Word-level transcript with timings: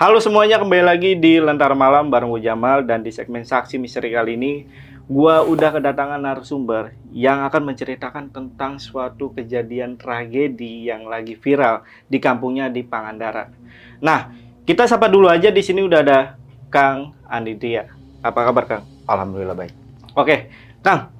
Halo 0.00 0.16
semuanya, 0.16 0.56
kembali 0.56 0.80
lagi 0.80 1.12
di 1.12 1.36
Lentar 1.36 1.76
Malam 1.76 2.08
bareng 2.08 2.32
gue 2.32 2.48
Jamal 2.48 2.88
dan 2.88 3.04
di 3.04 3.12
segmen 3.12 3.44
Saksi 3.44 3.76
Misteri 3.76 4.08
kali 4.16 4.32
ini 4.32 4.64
gua 5.04 5.44
udah 5.44 5.76
kedatangan 5.76 6.16
narasumber 6.16 6.96
yang 7.12 7.44
akan 7.44 7.68
menceritakan 7.68 8.32
tentang 8.32 8.80
suatu 8.80 9.28
kejadian 9.36 10.00
tragedi 10.00 10.88
yang 10.88 11.04
lagi 11.04 11.36
viral 11.36 11.84
di 12.08 12.16
kampungnya 12.16 12.72
di 12.72 12.80
Pangandaran. 12.80 13.52
Nah, 14.00 14.32
kita 14.64 14.88
sapa 14.88 15.04
dulu 15.12 15.28
aja 15.28 15.52
di 15.52 15.60
sini 15.60 15.84
udah 15.84 16.00
ada 16.00 16.40
Kang 16.72 17.12
Andi 17.28 17.60
Dia. 17.60 17.84
Apa 18.24 18.48
kabar 18.48 18.64
Kang? 18.64 18.88
Alhamdulillah 19.04 19.52
baik. 19.52 19.76
Oke, 20.16 20.48
Kang. 20.80 21.12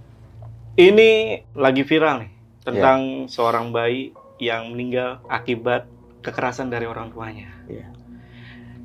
Ini 0.80 1.36
lagi 1.52 1.84
viral 1.84 2.24
nih 2.24 2.32
tentang 2.64 3.28
seorang 3.28 3.76
bayi 3.76 4.16
yang 4.40 4.72
meninggal 4.72 5.20
akibat 5.28 5.84
kekerasan 6.24 6.72
dari 6.72 6.88
orang 6.88 7.12
tuanya. 7.12 7.52
Iya. 7.68 7.99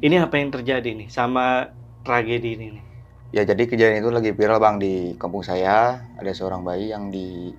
Ini 0.03 0.19
apa 0.19 0.35
yang 0.35 0.51
terjadi 0.51 0.91
nih 0.91 1.07
sama 1.07 1.71
tragedi 2.03 2.59
ini 2.59 2.67
nih? 2.79 2.83
Ya 3.31 3.43
jadi 3.43 3.63
kejadian 3.67 3.99
itu 4.03 4.11
lagi 4.11 4.31
viral 4.31 4.59
bang 4.63 4.75
di 4.79 5.15
kampung 5.19 5.43
saya 5.43 5.99
ada 6.15 6.31
seorang 6.31 6.63
bayi 6.63 6.91
yang 6.91 7.11
di 7.11 7.51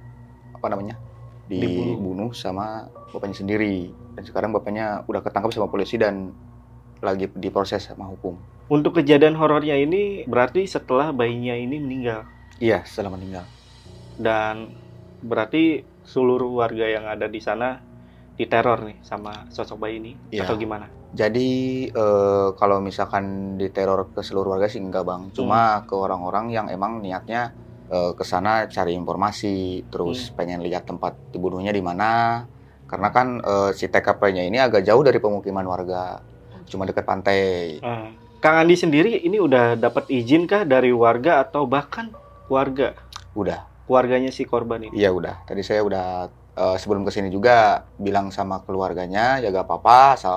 apa 0.56 0.66
namanya 0.72 0.96
Dibunuh. 1.46 1.96
dibunuh 2.00 2.30
sama 2.32 2.88
bapaknya 3.12 3.36
sendiri 3.44 3.92
dan 4.16 4.22
sekarang 4.24 4.50
bapaknya 4.56 5.04
udah 5.06 5.20
ketangkap 5.20 5.52
sama 5.52 5.68
polisi 5.68 6.00
dan 6.00 6.32
lagi 7.04 7.28
diproses 7.36 7.86
sama 7.86 8.08
hukum. 8.08 8.40
Untuk 8.72 8.98
kejadian 8.98 9.36
horornya 9.36 9.76
ini 9.78 10.24
berarti 10.26 10.64
setelah 10.66 11.12
bayinya 11.12 11.54
ini 11.54 11.76
meninggal 11.78 12.24
Iya 12.56 12.82
setelah 12.88 13.14
meninggal. 13.14 13.44
dan 14.16 14.72
berarti 15.20 15.84
seluruh 16.08 16.56
warga 16.56 16.88
yang 16.88 17.04
ada 17.04 17.28
di 17.28 17.36
sana 17.36 17.76
diteror 18.40 18.88
nih 18.88 18.96
sama 19.04 19.44
sosok 19.52 19.76
bayi 19.76 20.00
ini 20.00 20.12
Iya. 20.32 20.48
atau 20.48 20.56
gimana? 20.56 20.95
Jadi 21.14 21.50
eh, 21.86 22.48
kalau 22.58 22.82
misalkan 22.82 23.56
diteror 23.56 24.10
ke 24.10 24.20
seluruh 24.26 24.58
warga 24.58 24.66
sih 24.66 24.82
enggak 24.82 25.06
bang, 25.06 25.30
cuma 25.30 25.86
ke 25.86 25.94
orang-orang 25.94 26.50
yang 26.50 26.66
emang 26.66 26.98
niatnya 26.98 27.54
eh, 27.88 28.12
ke 28.12 28.24
sana 28.26 28.66
cari 28.66 28.92
informasi, 28.98 29.86
terus 29.88 30.34
pengen 30.34 30.60
lihat 30.66 30.84
tempat 30.88 31.14
dibunuhnya 31.30 31.70
di 31.70 31.82
mana. 31.84 32.42
Karena 32.86 33.08
kan 33.14 33.38
eh, 33.38 33.70
si 33.72 33.86
TKP-nya 33.86 34.42
ini 34.46 34.58
agak 34.58 34.82
jauh 34.82 35.02
dari 35.06 35.22
pemukiman 35.22 35.66
warga, 35.66 36.20
cuma 36.66 36.84
dekat 36.84 37.06
pantai. 37.06 37.40
Ah. 37.80 38.10
Kang 38.36 38.62
Andi 38.62 38.76
sendiri 38.76 39.16
ini 39.24 39.40
udah 39.40 39.74
dapat 39.80 40.12
izin 40.12 40.44
kah 40.44 40.62
dari 40.62 40.92
warga 40.92 41.40
atau 41.40 41.64
bahkan 41.64 42.12
warga 42.46 42.94
Udah, 43.32 43.64
keluarganya 43.88 44.30
si 44.30 44.44
korban 44.44 44.86
ini? 44.86 44.92
iya 44.96 45.10
udah. 45.10 45.48
Tadi 45.48 45.64
saya 45.64 45.80
udah 45.82 46.28
eh, 46.54 46.76
sebelum 46.76 47.02
ke 47.02 47.10
sini 47.10 47.32
juga 47.32 47.88
bilang 47.96 48.28
sama 48.28 48.60
keluarganya, 48.62 49.40
ya 49.40 49.48
gak 49.48 49.66
apa-apa, 49.66 50.20
asal 50.20 50.36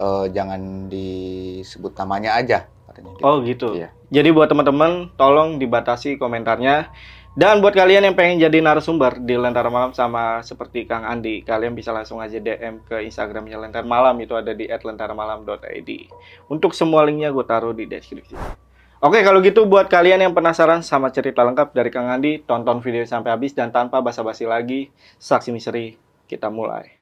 eh, 0.00 0.26
jangan 0.32 0.88
disebut 0.88 1.92
namanya 2.00 2.40
aja. 2.40 2.58
Katanya 2.88 3.10
gitu. 3.14 3.22
Oh 3.22 3.36
gitu. 3.44 3.68
Iya. 3.76 3.92
Jadi 4.10 4.28
buat 4.32 4.48
teman-teman 4.48 5.12
tolong 5.14 5.60
dibatasi 5.60 6.16
komentarnya. 6.16 6.90
Dan 7.30 7.62
buat 7.62 7.70
kalian 7.70 8.10
yang 8.10 8.18
pengen 8.18 8.42
jadi 8.42 8.58
narasumber 8.58 9.22
di 9.22 9.38
Lentera 9.38 9.70
Malam 9.70 9.94
sama 9.94 10.42
seperti 10.42 10.82
Kang 10.82 11.06
Andi, 11.06 11.46
kalian 11.46 11.78
bisa 11.78 11.94
langsung 11.94 12.18
aja 12.18 12.42
DM 12.42 12.82
ke 12.82 13.06
Instagramnya 13.06 13.54
Lentera 13.54 13.86
Malam 13.86 14.18
itu 14.18 14.34
ada 14.34 14.50
di 14.50 14.66
@lentaramalam.id. 14.66 15.90
Untuk 16.50 16.74
semua 16.74 17.06
linknya 17.06 17.30
gue 17.30 17.46
taruh 17.46 17.70
di 17.70 17.86
deskripsi. 17.86 18.34
Oke 19.00 19.22
kalau 19.22 19.38
gitu 19.40 19.64
buat 19.64 19.86
kalian 19.88 20.26
yang 20.26 20.34
penasaran 20.34 20.82
sama 20.82 21.14
cerita 21.14 21.46
lengkap 21.46 21.70
dari 21.70 21.88
Kang 21.88 22.10
Andi, 22.10 22.42
tonton 22.42 22.82
video 22.82 23.06
sampai 23.06 23.30
habis 23.30 23.54
dan 23.54 23.70
tanpa 23.70 24.02
basa-basi 24.02 24.44
lagi, 24.44 24.90
saksi 25.16 25.54
misteri 25.54 25.96
kita 26.26 26.50
mulai. 26.50 26.99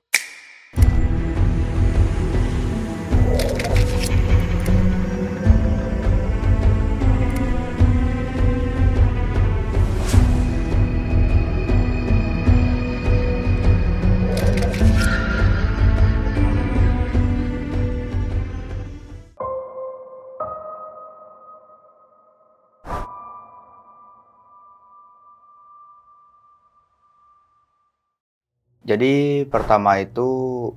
Jadi 28.88 29.44
pertama 29.52 30.00
itu 30.00 30.28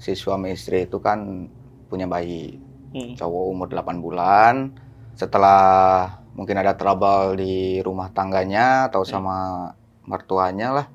si 0.03 0.19
suami 0.19 0.51
istri 0.51 0.83
itu 0.83 0.99
kan 0.99 1.47
punya 1.87 2.11
bayi 2.11 2.59
Hmm. 2.91 3.15
cowok 3.15 3.43
umur 3.47 3.67
8 3.71 4.03
bulan. 4.03 4.75
Setelah 5.15 6.19
mungkin 6.35 6.59
ada 6.59 6.75
trouble 6.75 7.39
di 7.39 7.79
rumah 7.79 8.11
tangganya 8.11 8.91
atau 8.91 9.07
sama 9.07 9.71
mertuanya 10.03 10.75
lah, 10.75 10.87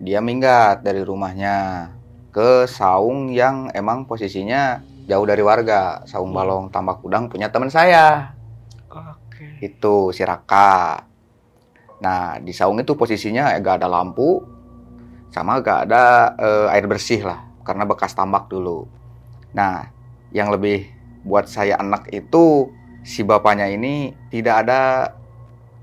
dia 0.00 0.24
minggat 0.24 0.80
dari 0.80 1.04
rumahnya 1.04 1.88
ke 2.32 2.64
saung 2.64 3.28
yang 3.28 3.68
emang 3.76 4.08
posisinya 4.08 4.80
jauh 5.04 5.28
dari 5.28 5.44
warga. 5.44 6.00
Saung 6.08 6.32
Hmm. 6.32 6.38
balong 6.40 6.64
tambak 6.72 7.04
udang 7.04 7.28
punya 7.28 7.52
teman 7.52 7.68
saya. 7.68 8.32
Oke. 8.88 9.60
Itu 9.60 10.16
si 10.16 10.24
Raka. 10.24 11.04
Nah, 12.00 12.40
di 12.40 12.56
saung 12.56 12.80
itu 12.80 12.96
posisinya 12.96 13.52
gak 13.60 13.84
ada 13.84 13.88
lampu, 13.92 14.42
sama 15.32 15.58
gak 15.64 15.88
ada 15.88 16.36
eh, 16.36 16.74
air 16.76 16.84
bersih 16.84 17.24
lah, 17.24 17.40
karena 17.64 17.88
bekas 17.88 18.12
tambak 18.12 18.52
dulu. 18.52 18.84
Nah, 19.56 19.88
yang 20.30 20.52
lebih 20.52 20.86
buat 21.24 21.48
saya 21.48 21.80
anak 21.80 22.12
itu, 22.12 22.68
si 23.02 23.24
bapaknya 23.24 23.66
ini 23.72 24.12
tidak 24.28 24.68
ada 24.68 24.80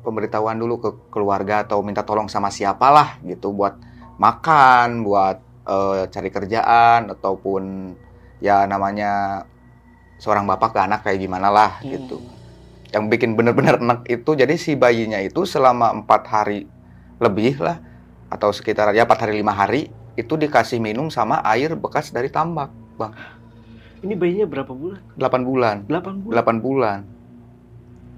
pemberitahuan 0.05 0.55
dulu 0.55 0.79
ke 0.79 0.89
keluarga 1.11 1.67
atau 1.67 1.83
minta 1.83 2.05
tolong 2.05 2.31
sama 2.31 2.47
siapalah 2.53 3.19
gitu 3.25 3.51
buat 3.51 3.75
makan, 4.15 5.03
buat 5.03 5.41
eh, 5.67 6.07
cari 6.07 6.29
kerjaan 6.29 7.09
ataupun 7.11 7.93
ya 8.39 8.63
namanya 8.69 9.43
seorang 10.19 10.47
bapak 10.47 10.75
ke 10.75 10.79
anak 10.79 10.99
kayak 11.03 11.19
gimana 11.19 11.51
lah 11.51 11.79
Hmm. 11.79 11.91
gitu 11.95 12.17
yang 12.89 13.05
bikin 13.05 13.37
bener-bener 13.37 13.77
enak 13.77 14.07
itu 14.09 14.33
jadi 14.33 14.55
si 14.57 14.73
bayinya 14.73 15.21
itu 15.21 15.45
selama 15.45 15.93
empat 15.93 16.25
hari 16.25 16.65
lebih 17.21 17.61
lah 17.61 17.77
atau 18.29 18.53
sekitar 18.53 18.93
ya 18.93 19.03
empat 19.09 19.25
hari 19.25 19.41
lima 19.41 19.51
hari 19.51 19.89
itu 20.13 20.37
dikasih 20.37 20.77
minum 20.77 21.09
sama 21.09 21.41
air 21.41 21.73
bekas 21.73 22.13
dari 22.13 22.29
tambak 22.29 22.69
Ini 23.99 24.15
bayinya 24.15 24.47
berapa 24.47 24.71
bulan? 24.71 25.01
8 25.19 25.43
bulan. 25.43 25.75
8 25.91 26.23
bulan. 26.23 26.35
8 26.39 26.63
bulan. 26.63 26.99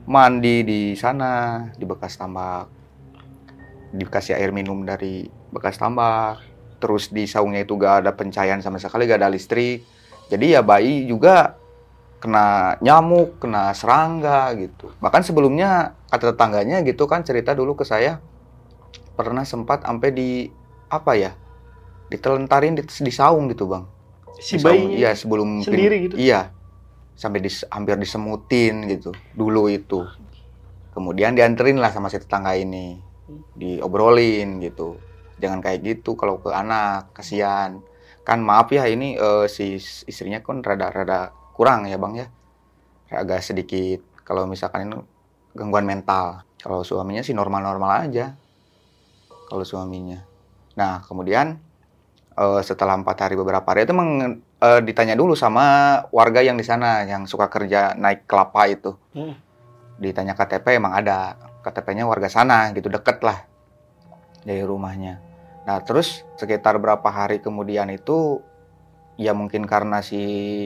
Mandi 0.06 0.62
di 0.62 0.82
sana 0.94 1.66
di 1.74 1.86
bekas 1.90 2.22
tambak. 2.22 2.70
Dikasih 3.90 4.38
air 4.38 4.54
minum 4.54 4.86
dari 4.86 5.26
bekas 5.50 5.82
tambak. 5.82 6.38
Terus 6.78 7.10
di 7.10 7.26
saungnya 7.26 7.66
itu 7.66 7.78
gak 7.82 8.06
ada 8.06 8.14
pencahayaan 8.14 8.62
sama 8.62 8.78
sekali 8.78 9.10
gak 9.10 9.26
ada 9.26 9.34
listrik. 9.34 9.82
Jadi 10.30 10.54
ya 10.54 10.62
bayi 10.62 11.10
juga 11.10 11.58
kena 12.22 12.78
nyamuk 12.78 13.42
kena 13.42 13.74
serangga 13.74 14.54
gitu. 14.58 14.94
Bahkan 15.02 15.26
sebelumnya 15.26 15.98
kata 16.14 16.38
tetangganya 16.38 16.86
gitu 16.86 17.10
kan 17.10 17.26
cerita 17.26 17.58
dulu 17.58 17.74
ke 17.74 17.86
saya 17.90 18.22
pernah 19.22 19.46
sempat 19.46 19.86
sampai 19.86 20.10
di 20.10 20.30
apa 20.90 21.14
ya 21.14 21.32
ditelentarin 22.12 22.76
di, 22.76 22.84
di 22.84 23.14
saung 23.14 23.48
gitu 23.48 23.70
bang. 23.70 23.86
Si 24.42 24.58
Di 24.58 24.66
bayinya 24.66 24.98
iya 24.98 25.12
sebelum 25.14 25.62
sendiri 25.62 26.10
gitu? 26.10 26.16
iya 26.18 26.50
sampai 27.14 27.40
dis, 27.46 27.62
hampir 27.70 27.96
disemutin 27.96 28.90
gitu 28.90 29.14
dulu 29.38 29.70
itu. 29.70 30.04
Kemudian 30.92 31.38
dianterin 31.38 31.80
lah 31.80 31.94
sama 31.94 32.12
si 32.12 32.20
tetangga 32.20 32.58
ini 32.58 33.00
diobrolin 33.56 34.60
gitu. 34.60 35.00
Jangan 35.40 35.64
kayak 35.64 35.80
gitu 35.86 36.20
kalau 36.20 36.42
ke 36.42 36.52
anak 36.52 37.14
kasihan. 37.16 37.80
Kan 38.28 38.44
maaf 38.44 38.74
ya 38.74 38.90
ini 38.90 39.16
eh, 39.16 39.46
si 39.48 39.80
istrinya 40.10 40.44
kan 40.44 40.60
rada-rada 40.60 41.32
kurang 41.56 41.88
ya 41.88 41.96
bang 41.96 42.26
ya. 42.26 42.28
Agak 43.14 43.46
sedikit 43.46 44.04
kalau 44.26 44.50
misalkan 44.50 44.90
ini 44.90 45.00
gangguan 45.56 45.88
mental. 45.88 46.44
Kalau 46.60 46.84
suaminya 46.84 47.24
sih 47.24 47.34
normal-normal 47.34 48.10
aja 48.10 48.36
kalau 49.52 49.68
suaminya 49.68 50.24
nah 50.72 51.04
kemudian 51.04 51.60
eh, 52.32 52.62
setelah 52.64 52.96
empat 52.96 53.28
hari 53.28 53.36
beberapa 53.36 53.68
hari 53.68 53.84
itu 53.84 53.92
meng- 53.92 54.40
eh, 54.58 54.80
ditanya 54.80 55.20
dulu 55.20 55.36
sama 55.36 55.66
warga 56.10 56.40
yang 56.40 56.56
di 56.56 56.64
sana 56.64 57.04
yang 57.04 57.28
suka 57.28 57.52
kerja 57.52 57.92
naik 57.94 58.24
kelapa 58.24 58.72
itu 58.72 58.96
Hmm. 59.12 59.36
ditanya 60.00 60.32
KTP 60.32 60.80
emang 60.80 60.96
ada 60.96 61.36
KTP-nya 61.62 62.08
warga 62.08 62.26
sana 62.26 62.72
gitu 62.72 62.88
deket 62.88 63.20
lah 63.20 63.44
dari 64.42 64.64
rumahnya 64.64 65.20
nah 65.62 65.78
terus 65.78 66.24
sekitar 66.40 66.80
berapa 66.80 67.06
hari 67.06 67.38
kemudian 67.38 67.92
itu 67.92 68.40
ya 69.14 69.36
mungkin 69.36 69.68
karena 69.68 70.02
si 70.02 70.18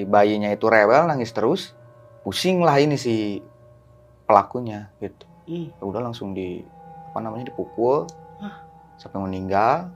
bayinya 0.07 0.47
itu 0.47 0.69
rewel 0.69 1.09
nangis 1.09 1.33
terus 1.35 1.73
pusing 2.23 2.63
lah 2.63 2.79
ini 2.79 2.95
si 2.95 3.41
pelakunya 4.23 4.93
gitu 5.01 5.25
Hmm. 5.45 5.69
Ya 5.69 5.83
udah 5.85 6.01
langsung 6.01 6.33
di 6.33 6.65
apa 7.13 7.21
namanya 7.21 7.53
dipukul? 7.53 8.09
Sampai 8.99 9.19
meninggal 9.21 9.91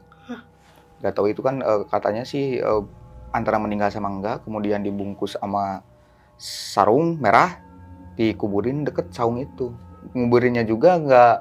Gak 1.00 1.16
tahu 1.16 1.32
itu 1.32 1.40
kan 1.40 1.64
eh, 1.64 1.88
katanya 1.88 2.28
sih 2.28 2.60
eh, 2.60 2.84
antara 3.32 3.56
meninggal 3.56 3.88
sama 3.88 4.12
enggak 4.12 4.44
kemudian 4.44 4.84
dibungkus 4.84 5.40
sama 5.40 5.80
sarung 6.40 7.16
merah 7.20 7.60
dikuburin 8.20 8.84
deket 8.84 9.16
saung 9.16 9.40
itu 9.40 9.72
nguburinnya 10.12 10.68
juga 10.68 11.00
nggak 11.00 11.36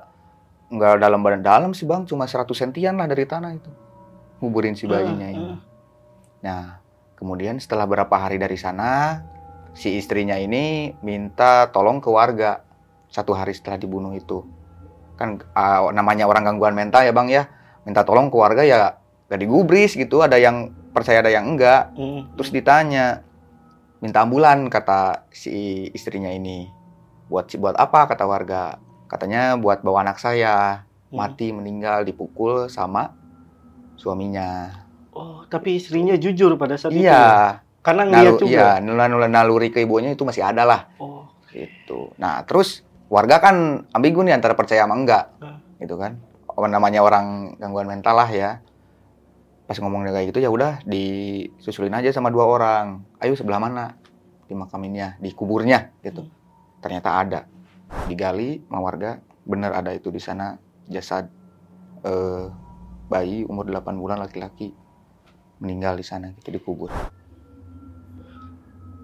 nggak 0.79 0.95
dalam 1.01 1.21
badan 1.23 1.43
dalam 1.43 1.71
sih 1.75 1.89
bang 1.89 2.07
cuma 2.07 2.29
100 2.29 2.47
sentian 2.55 2.95
lah 2.95 3.11
dari 3.11 3.25
tanah 3.27 3.51
itu 3.57 3.71
nguburin 4.39 4.79
si 4.79 4.87
bayinya 4.87 5.27
ini 5.27 5.55
ah. 5.55 5.69
Nah, 6.39 6.79
kemudian 7.19 7.59
setelah 7.59 7.87
berapa 7.87 8.15
hari 8.15 8.39
dari 8.39 8.55
sana, 8.55 9.23
si 9.75 9.99
istrinya 9.99 10.39
ini 10.39 10.95
minta 11.03 11.71
tolong 11.75 11.99
ke 11.99 12.11
warga 12.11 12.63
satu 13.11 13.35
hari 13.35 13.55
setelah 13.55 13.79
dibunuh 13.81 14.15
itu. 14.15 14.47
Kan 15.19 15.43
ah, 15.53 15.91
namanya 15.91 16.25
orang 16.25 16.47
gangguan 16.47 16.79
mental 16.79 17.03
ya 17.03 17.11
bang 17.11 17.29
ya, 17.29 17.43
minta 17.83 18.07
tolong 18.07 18.31
ke 18.31 18.37
warga 18.39 18.63
ya 18.63 18.95
gak 19.29 19.41
digubris 19.43 19.93
gitu, 19.93 20.23
ada 20.23 20.39
yang 20.39 20.71
percaya 20.95 21.21
ada 21.21 21.29
yang 21.29 21.45
enggak. 21.53 21.93
Hmm. 21.93 22.31
Terus 22.39 22.49
ditanya, 22.49 23.21
minta 23.99 24.23
ambulan 24.25 24.71
kata 24.71 25.27
si 25.29 25.91
istrinya 25.93 26.31
ini. 26.31 26.71
Buat 27.29 27.53
buat 27.61 27.77
apa 27.77 28.09
kata 28.09 28.25
warga? 28.25 28.81
Katanya 29.05 29.59
buat 29.59 29.85
bawa 29.85 30.07
anak 30.07 30.17
saya 30.17 30.87
Hmm. 31.09 31.25
mati 31.25 31.49
meninggal 31.51 32.05
dipukul 32.05 32.69
sama 32.69 33.17
suaminya. 33.97 34.85
Oh, 35.11 35.43
tapi 35.49 35.81
istrinya 35.81 36.15
jujur 36.15 36.55
pada 36.55 36.77
saat 36.77 36.93
itu. 36.95 37.03
Iya. 37.05 37.17
ya? 37.17 37.33
Karena 37.81 38.03
ngeliat 38.05 38.35
Nalu, 38.37 38.43
juga. 38.45 38.51
iya, 38.53 38.69
naluri, 38.85 39.29
naluri 39.33 39.69
ke 39.73 39.79
ibunya 39.81 40.13
itu 40.13 40.21
masih 40.23 40.45
ada 40.45 40.69
lah 40.69 40.81
Oh, 41.01 41.25
gitu. 41.49 42.13
Nah, 42.21 42.45
terus 42.45 42.85
warga 43.09 43.41
kan 43.41 43.89
ambigu 43.93 44.21
nih 44.23 44.37
antara 44.37 44.53
percaya 44.55 44.85
sama 44.85 44.95
enggak, 44.97 45.33
Hmm. 45.41 45.59
gitu 45.81 45.97
kan. 45.97 46.21
Namanya 46.59 47.01
orang 47.01 47.57
gangguan 47.57 47.87
mental 47.87 48.19
lah 48.19 48.29
ya. 48.29 48.61
Pas 49.69 49.77
ngomong 49.79 50.09
kayak 50.09 50.33
gitu 50.33 50.41
ya 50.41 50.49
udah 50.49 50.81
disusulin 50.85 51.93
aja 51.93 52.09
sama 52.11 52.33
dua 52.33 52.49
orang. 52.49 53.05
Ayo 53.21 53.37
sebelah 53.37 53.61
mana? 53.61 53.95
Dimakaminnya, 54.49 55.21
dikuburnya 55.21 55.93
gitu. 56.03 56.25
Hmm. 56.25 56.33
Ternyata 56.81 57.09
ada. 57.21 57.41
Digali 58.09 58.61
sama 58.65 58.81
warga, 58.85 59.21
bener 59.45 59.73
ada 59.73 59.93
itu 59.93 60.13
di 60.13 60.21
sana 60.21 60.57
jasad 60.89 61.29
eh, 62.05 62.45
bayi 63.09 63.45
umur 63.49 63.65
8 63.67 63.97
bulan 63.97 64.21
laki-laki 64.21 64.71
meninggal 65.59 65.97
di 65.97 66.05
sana 66.05 66.31
gitu 66.39 66.53
dikubur. 66.55 66.93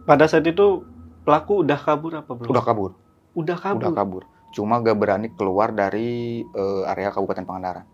pada 0.05 0.29
saat 0.29 0.45
itu 0.45 0.85
pelaku 1.25 1.65
udah 1.65 1.79
kabur 1.81 2.13
apa 2.21 2.29
belum? 2.37 2.53
Udah 2.53 2.61
kabur. 2.61 2.93
Udah 3.35 3.59
kabur. 3.59 3.79
udah 3.83 3.93
kabur. 3.93 4.23
Cuma 4.55 4.79
gak 4.79 4.95
berani 4.95 5.29
keluar 5.35 5.71
dari 5.71 6.41
eh, 6.43 6.83
area 6.87 7.11
Kabupaten 7.11 7.43
Pangandaran. 7.43 7.87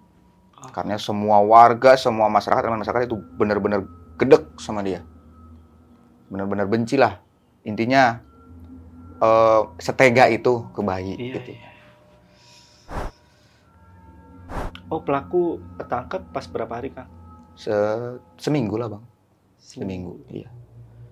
Oh. 0.61 0.69
Karena 0.69 1.01
semua 1.01 1.41
warga, 1.41 1.97
semua 1.97 2.29
masyarakat, 2.29 2.69
masyarakat 2.69 3.09
itu 3.09 3.17
benar-benar 3.35 3.89
gedek 4.21 4.61
sama 4.61 4.85
dia. 4.85 5.01
Benar-benar 6.29 6.69
benci 6.69 7.01
lah. 7.01 7.17
Intinya 7.65 8.21
eh, 9.17 9.63
setega 9.81 10.29
itu 10.29 10.69
ke 10.71 10.81
bayi 10.81 11.17
Iya, 11.17 11.35
gitu. 11.41 11.51
iya. 11.57 11.69
Oh, 14.91 15.01
pelaku 15.01 15.63
ketangkep 15.79 16.35
pas 16.35 16.45
berapa 16.51 16.73
hari, 16.75 16.91
Kang? 16.91 17.07
Se- 17.55 18.19
seminggu 18.35 18.75
lah 18.75 18.91
bang, 18.91 19.05
seminggu. 19.57 20.19
Iya. 20.27 20.51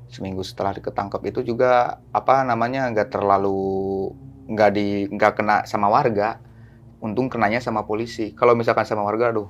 Seminggu 0.08 0.40
setelah 0.40 0.72
ketangkep 0.72 1.20
itu 1.28 1.52
juga 1.54 2.00
apa 2.10 2.42
namanya 2.44 2.88
nggak 2.88 3.12
terlalu 3.12 4.12
nggak 4.48 4.70
di 4.72 4.86
nggak 5.12 5.32
kena 5.36 5.56
sama 5.68 5.92
warga. 5.92 6.40
Untung 6.98 7.30
kenanya 7.30 7.62
sama 7.62 7.86
polisi. 7.86 8.34
Kalau 8.34 8.58
misalkan 8.58 8.82
sama 8.82 9.06
warga, 9.06 9.30
aduh, 9.30 9.46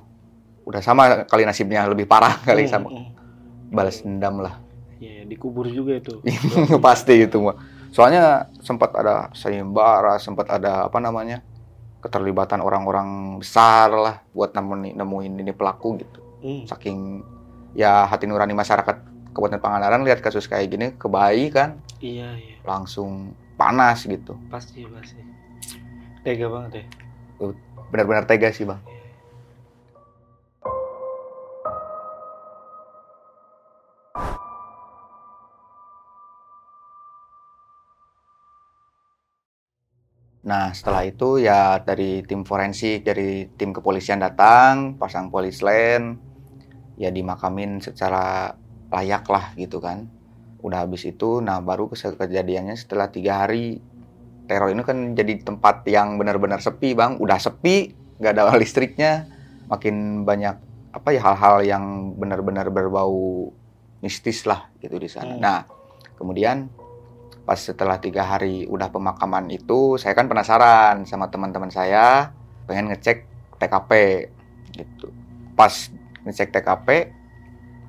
udah 0.69 0.85
sama 0.85 1.25
kali 1.25 1.49
nasibnya 1.49 1.81
lebih 1.89 2.05
parah 2.05 2.37
kali 2.47 2.69
Hmm, 2.69 2.71
sama 2.71 2.87
hmm. 2.93 3.07
balas 3.73 4.05
dendam 4.05 4.37
lah. 4.43 4.61
Iya, 4.99 5.25
dikubur 5.25 5.65
juga 5.71 5.97
itu. 5.97 6.21
Pasti 6.85 7.25
itu 7.25 7.39
mah. 7.41 7.57
Soalnya 7.89 8.51
sempat 8.61 8.93
ada 8.93 9.33
sayembara, 9.33 10.21
sempat 10.21 10.45
ada 10.51 10.85
apa 10.85 11.01
namanya 11.01 11.41
keterlibatan 11.99 12.61
orang-orang 12.63 13.39
besar 13.41 13.91
lah 13.91 14.15
buat 14.31 14.53
nemuin, 14.53 14.95
nemuin 14.95 15.33
ini 15.41 15.51
pelaku 15.55 15.97
gitu. 15.99 16.19
Hmm. 16.43 16.63
Saking 16.69 17.23
ya 17.73 18.05
hati 18.05 18.29
nurani 18.29 18.53
masyarakat 18.53 18.97
Kabupaten 19.39 19.63
Pangandaran 19.63 20.03
lihat 20.03 20.19
kasus 20.19 20.51
kayak 20.51 20.67
gini 20.67 20.87
ke 20.99 21.07
bayi 21.07 21.47
kan 21.47 21.79
Iya, 22.03 22.35
iya. 22.35 22.59
langsung 22.67 23.31
panas 23.55 24.03
gitu. 24.03 24.35
Pasti, 24.51 24.83
pasti. 24.83 25.23
Tega 26.27 26.51
banget 26.51 26.83
ya. 26.83 26.85
Benar-benar 27.87 28.27
tega 28.27 28.51
sih 28.51 28.67
bang. 28.67 28.83
Nah, 40.43 40.75
setelah 40.75 41.07
itu 41.07 41.39
ya 41.39 41.79
dari 41.79 42.27
tim 42.27 42.43
forensik, 42.43 43.07
dari 43.07 43.47
tim 43.55 43.71
kepolisian 43.71 44.19
datang, 44.19 44.99
pasang 44.99 45.31
polis 45.31 45.63
lain, 45.63 46.19
ya 46.99 47.07
dimakamin 47.07 47.79
secara 47.79 48.55
layak 48.89 49.25
lah 49.29 49.53
gitu 49.55 49.81
kan. 49.81 50.09
Udah 50.59 50.83
habis 50.83 51.07
itu, 51.07 51.39
nah 51.39 51.63
baru 51.63 51.87
kejadiannya 51.89 52.75
setelah 52.75 53.07
tiga 53.07 53.45
hari. 53.45 53.79
Teror 54.49 54.73
ini 54.73 54.81
kan 54.81 55.13
jadi 55.13 55.45
tempat 55.45 55.85
yang 55.85 56.17
benar-benar 56.17 56.59
sepi 56.59 56.97
bang, 56.97 57.21
udah 57.21 57.37
sepi, 57.37 57.93
nggak 58.17 58.33
ada 58.33 58.53
listriknya, 58.61 59.29
makin 59.69 60.25
banyak 60.25 60.57
apa 60.89 61.09
ya 61.13 61.21
hal-hal 61.21 61.61
yang 61.61 61.85
benar-benar 62.17 62.73
berbau 62.73 63.53
mistis 64.01 64.43
lah 64.49 64.67
gitu 64.81 64.97
di 64.97 65.05
sana. 65.05 65.37
Hmm. 65.37 65.39
Nah, 65.39 65.59
kemudian 66.17 66.67
pas 67.49 67.57
setelah 67.57 67.97
tiga 67.97 68.25
hari 68.29 68.69
udah 68.69 68.93
pemakaman 68.93 69.49
itu 69.49 69.97
saya 69.97 70.13
kan 70.13 70.29
penasaran 70.29 71.01
sama 71.09 71.33
teman-teman 71.33 71.73
saya 71.73 72.29
pengen 72.69 72.93
ngecek 72.93 73.25
TKP 73.57 73.91
gitu 74.77 75.09
pas 75.57 75.73
ngecek 76.29 76.53
TKP 76.53 77.09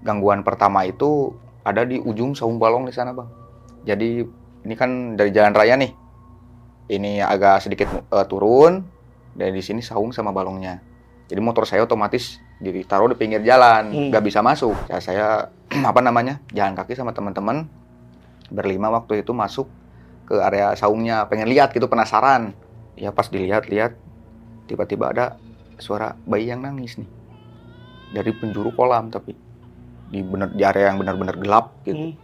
gangguan 0.00 0.41
pertama 0.41 0.88
itu 0.88 1.37
ada 1.64 1.85
di 1.85 2.00
ujung 2.00 2.32
saung 2.32 2.56
balong 2.56 2.88
di 2.88 2.94
sana 2.94 3.12
bang. 3.12 3.29
Jadi 3.85 4.25
ini 4.64 4.75
kan 4.76 5.17
dari 5.17 5.31
jalan 5.32 5.52
raya 5.52 5.76
nih. 5.76 5.93
Ini 6.91 7.23
agak 7.23 7.64
sedikit 7.64 7.88
eh, 7.88 8.26
turun 8.26 8.82
dan 9.37 9.55
di 9.55 9.62
sini 9.62 9.85
saung 9.85 10.11
sama 10.11 10.35
balongnya. 10.35 10.82
Jadi 11.31 11.38
motor 11.38 11.62
saya 11.62 11.87
otomatis 11.87 12.43
ditaruh 12.58 13.14
di 13.14 13.17
pinggir 13.17 13.41
jalan. 13.47 13.93
Hmm. 13.93 14.08
nggak 14.11 14.25
bisa 14.25 14.43
masuk. 14.43 14.75
Ya 14.91 14.99
saya 14.99 15.26
apa 15.91 16.00
namanya 16.03 16.43
jalan 16.50 16.75
kaki 16.75 16.99
sama 16.99 17.14
teman-teman 17.14 17.70
berlima 18.50 18.91
waktu 18.91 19.23
itu 19.23 19.31
masuk 19.31 19.70
ke 20.26 20.35
area 20.43 20.75
saungnya. 20.75 21.29
Pengen 21.31 21.46
lihat 21.46 21.70
gitu 21.70 21.86
penasaran. 21.86 22.56
Ya 22.98 23.15
pas 23.15 23.31
dilihat-lihat 23.31 23.96
tiba-tiba 24.67 25.15
ada 25.15 25.39
suara 25.79 26.19
bayi 26.27 26.51
yang 26.51 26.67
nangis 26.67 26.98
nih. 26.98 27.08
Dari 28.10 28.34
penjuru 28.34 28.75
kolam 28.75 29.08
tapi 29.15 29.50
di 30.10 30.20
bener 30.20 30.50
di 30.50 30.62
area 30.62 30.90
yang 30.90 30.98
benar-benar 30.98 31.36
gelap 31.36 31.70
gitu 31.82 32.10
Hmm. 32.10 32.14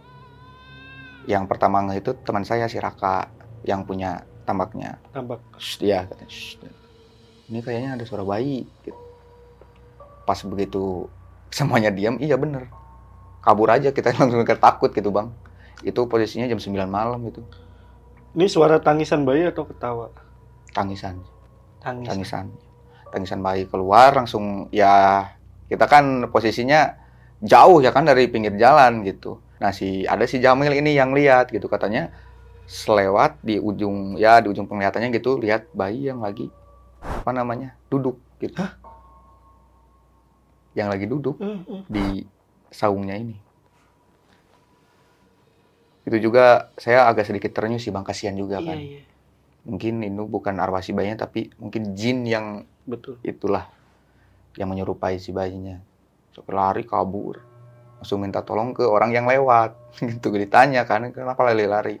yang 1.25 1.43
pertama 1.43 1.79
ngeh 1.81 1.99
itu 1.99 2.11
teman 2.21 2.43
saya 2.43 2.67
si 2.67 2.77
Raka 2.77 3.27
yang 3.63 3.83
punya 3.83 4.23
tambaknya 4.43 4.95
Tambak. 5.11 5.43
Katanya 5.59 6.27
"Shh, 6.27 6.55
ini 7.47 7.59
kayaknya 7.59 7.95
ada 7.95 8.03
suara 8.03 8.23
bayi 8.23 8.63
gitu. 8.81 8.95
pas 10.23 10.39
begitu 10.41 11.07
semuanya 11.47 11.87
diam 11.87 12.15
iya 12.17 12.35
bener 12.35 12.67
kabur 13.39 13.71
aja 13.71 13.91
kita 13.91 14.11
langsung 14.19 14.43
takut 14.43 14.91
gitu 14.91 15.07
bang 15.07 15.31
itu 15.79 15.99
posisinya 16.03 16.43
jam 16.45 16.59
9 16.59 16.75
malam 16.85 17.23
itu 17.23 17.39
Ini 18.35 18.45
suara 18.45 18.77
tangisan 18.77 19.23
bayi 19.23 19.47
atau 19.47 19.63
ketawa? 19.63 20.11
tangisan 20.69 21.23
Tangis. 21.79 22.05
tangisan 22.05 22.45
tangisan 23.09 23.39
bayi 23.39 23.63
keluar 23.65 24.11
langsung 24.11 24.67
ya 24.69 25.23
kita 25.65 25.87
kan 25.87 26.27
posisinya 26.27 27.06
jauh 27.43 27.79
ya 27.81 27.93
kan 27.93 28.05
dari 28.05 28.25
pinggir 28.29 28.55
jalan 28.57 29.05
gitu 29.05 29.37
nah 29.57 29.73
si 29.73 30.05
ada 30.05 30.25
si 30.29 30.37
Jamil 30.37 30.73
ini 30.73 30.93
yang 30.93 31.13
lihat 31.13 31.49
gitu 31.49 31.65
katanya 31.65 32.13
selewat 32.67 33.39
di 33.41 33.57
ujung 33.57 34.17
ya 34.19 34.37
di 34.43 34.51
ujung 34.51 34.67
penglihatannya 34.69 35.09
gitu 35.15 35.39
lihat 35.39 35.69
bayi 35.73 36.09
yang 36.09 36.21
lagi 36.21 36.49
apa 37.01 37.31
namanya 37.31 37.73
duduk 37.89 38.17
gitu 38.37 38.59
yang 40.77 40.93
lagi 40.93 41.09
duduk 41.09 41.37
Hmm, 41.41 41.65
hmm. 41.65 41.81
di 41.89 42.25
saungnya 42.69 43.17
ini 43.17 43.37
itu 46.07 46.17
juga 46.23 46.71
saya 46.79 47.09
agak 47.09 47.27
sedikit 47.27 47.51
terenyuh 47.51 47.81
sih 47.81 47.91
bang 47.91 48.05
kasihan 48.05 48.35
juga 48.37 48.63
Iya, 48.63 48.67
kan 48.67 48.77
iya. 48.79 49.01
mungkin 49.67 49.93
itu 50.05 50.23
bukan 50.23 50.55
arwah 50.61 50.79
si 50.79 50.95
bayinya 50.95 51.27
tapi 51.27 51.51
mungkin 51.59 51.97
jin 51.97 52.23
yang 52.23 52.63
Betul. 52.87 53.19
itulah 53.27 53.67
yang 54.55 54.71
menyerupai 54.71 55.19
si 55.19 55.35
bayinya. 55.35 55.83
So, 56.37 56.45
lari 56.53 56.85
kabur. 56.85 57.41
Langsung 57.97 58.21
minta 58.21 58.45
tolong 58.45 58.77
ke 58.77 58.85
orang 58.85 59.09
yang 59.09 59.25
lewat. 59.25 59.73
gitu 60.13 60.29
ditanya 60.29 60.85
kan 60.85 61.09
kenapa 61.09 61.41
lari-lari. 61.49 61.97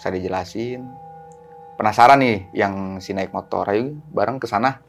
Bisa 0.00 0.08
dijelasin. 0.08 0.80
Penasaran 1.76 2.16
nih 2.24 2.48
yang 2.56 2.96
si 3.04 3.12
naik 3.12 3.36
motor 3.36 3.68
ayo 3.68 3.92
bareng 4.08 4.40
ke 4.40 4.48
sana. 4.48 4.80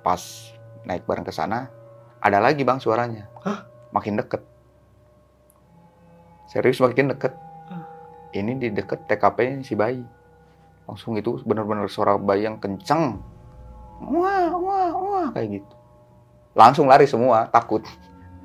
Pas 0.00 0.48
naik 0.88 1.04
bareng 1.04 1.28
ke 1.28 1.34
sana 1.36 1.68
ada 2.24 2.40
lagi 2.40 2.64
Bang 2.64 2.80
suaranya. 2.80 3.28
Hah? 3.44 3.68
Makin 3.92 4.16
deket. 4.16 4.40
Serius 6.48 6.80
makin 6.80 7.12
deket. 7.12 7.36
Hah. 7.68 7.84
ini 8.32 8.56
di 8.56 8.72
deket 8.72 9.04
TKP 9.04 9.60
si 9.60 9.76
bayi 9.76 10.00
langsung 10.88 11.20
itu 11.20 11.36
benar-benar 11.44 11.84
suara 11.92 12.16
bayi 12.16 12.48
yang 12.48 12.56
kenceng 12.56 13.20
wah 14.00 14.48
wah 14.56 14.88
wah 14.96 15.28
kayak 15.36 15.60
gitu 15.60 15.74
langsung 16.56 16.88
lari 16.88 17.04
semua 17.04 17.44
takut 17.52 17.84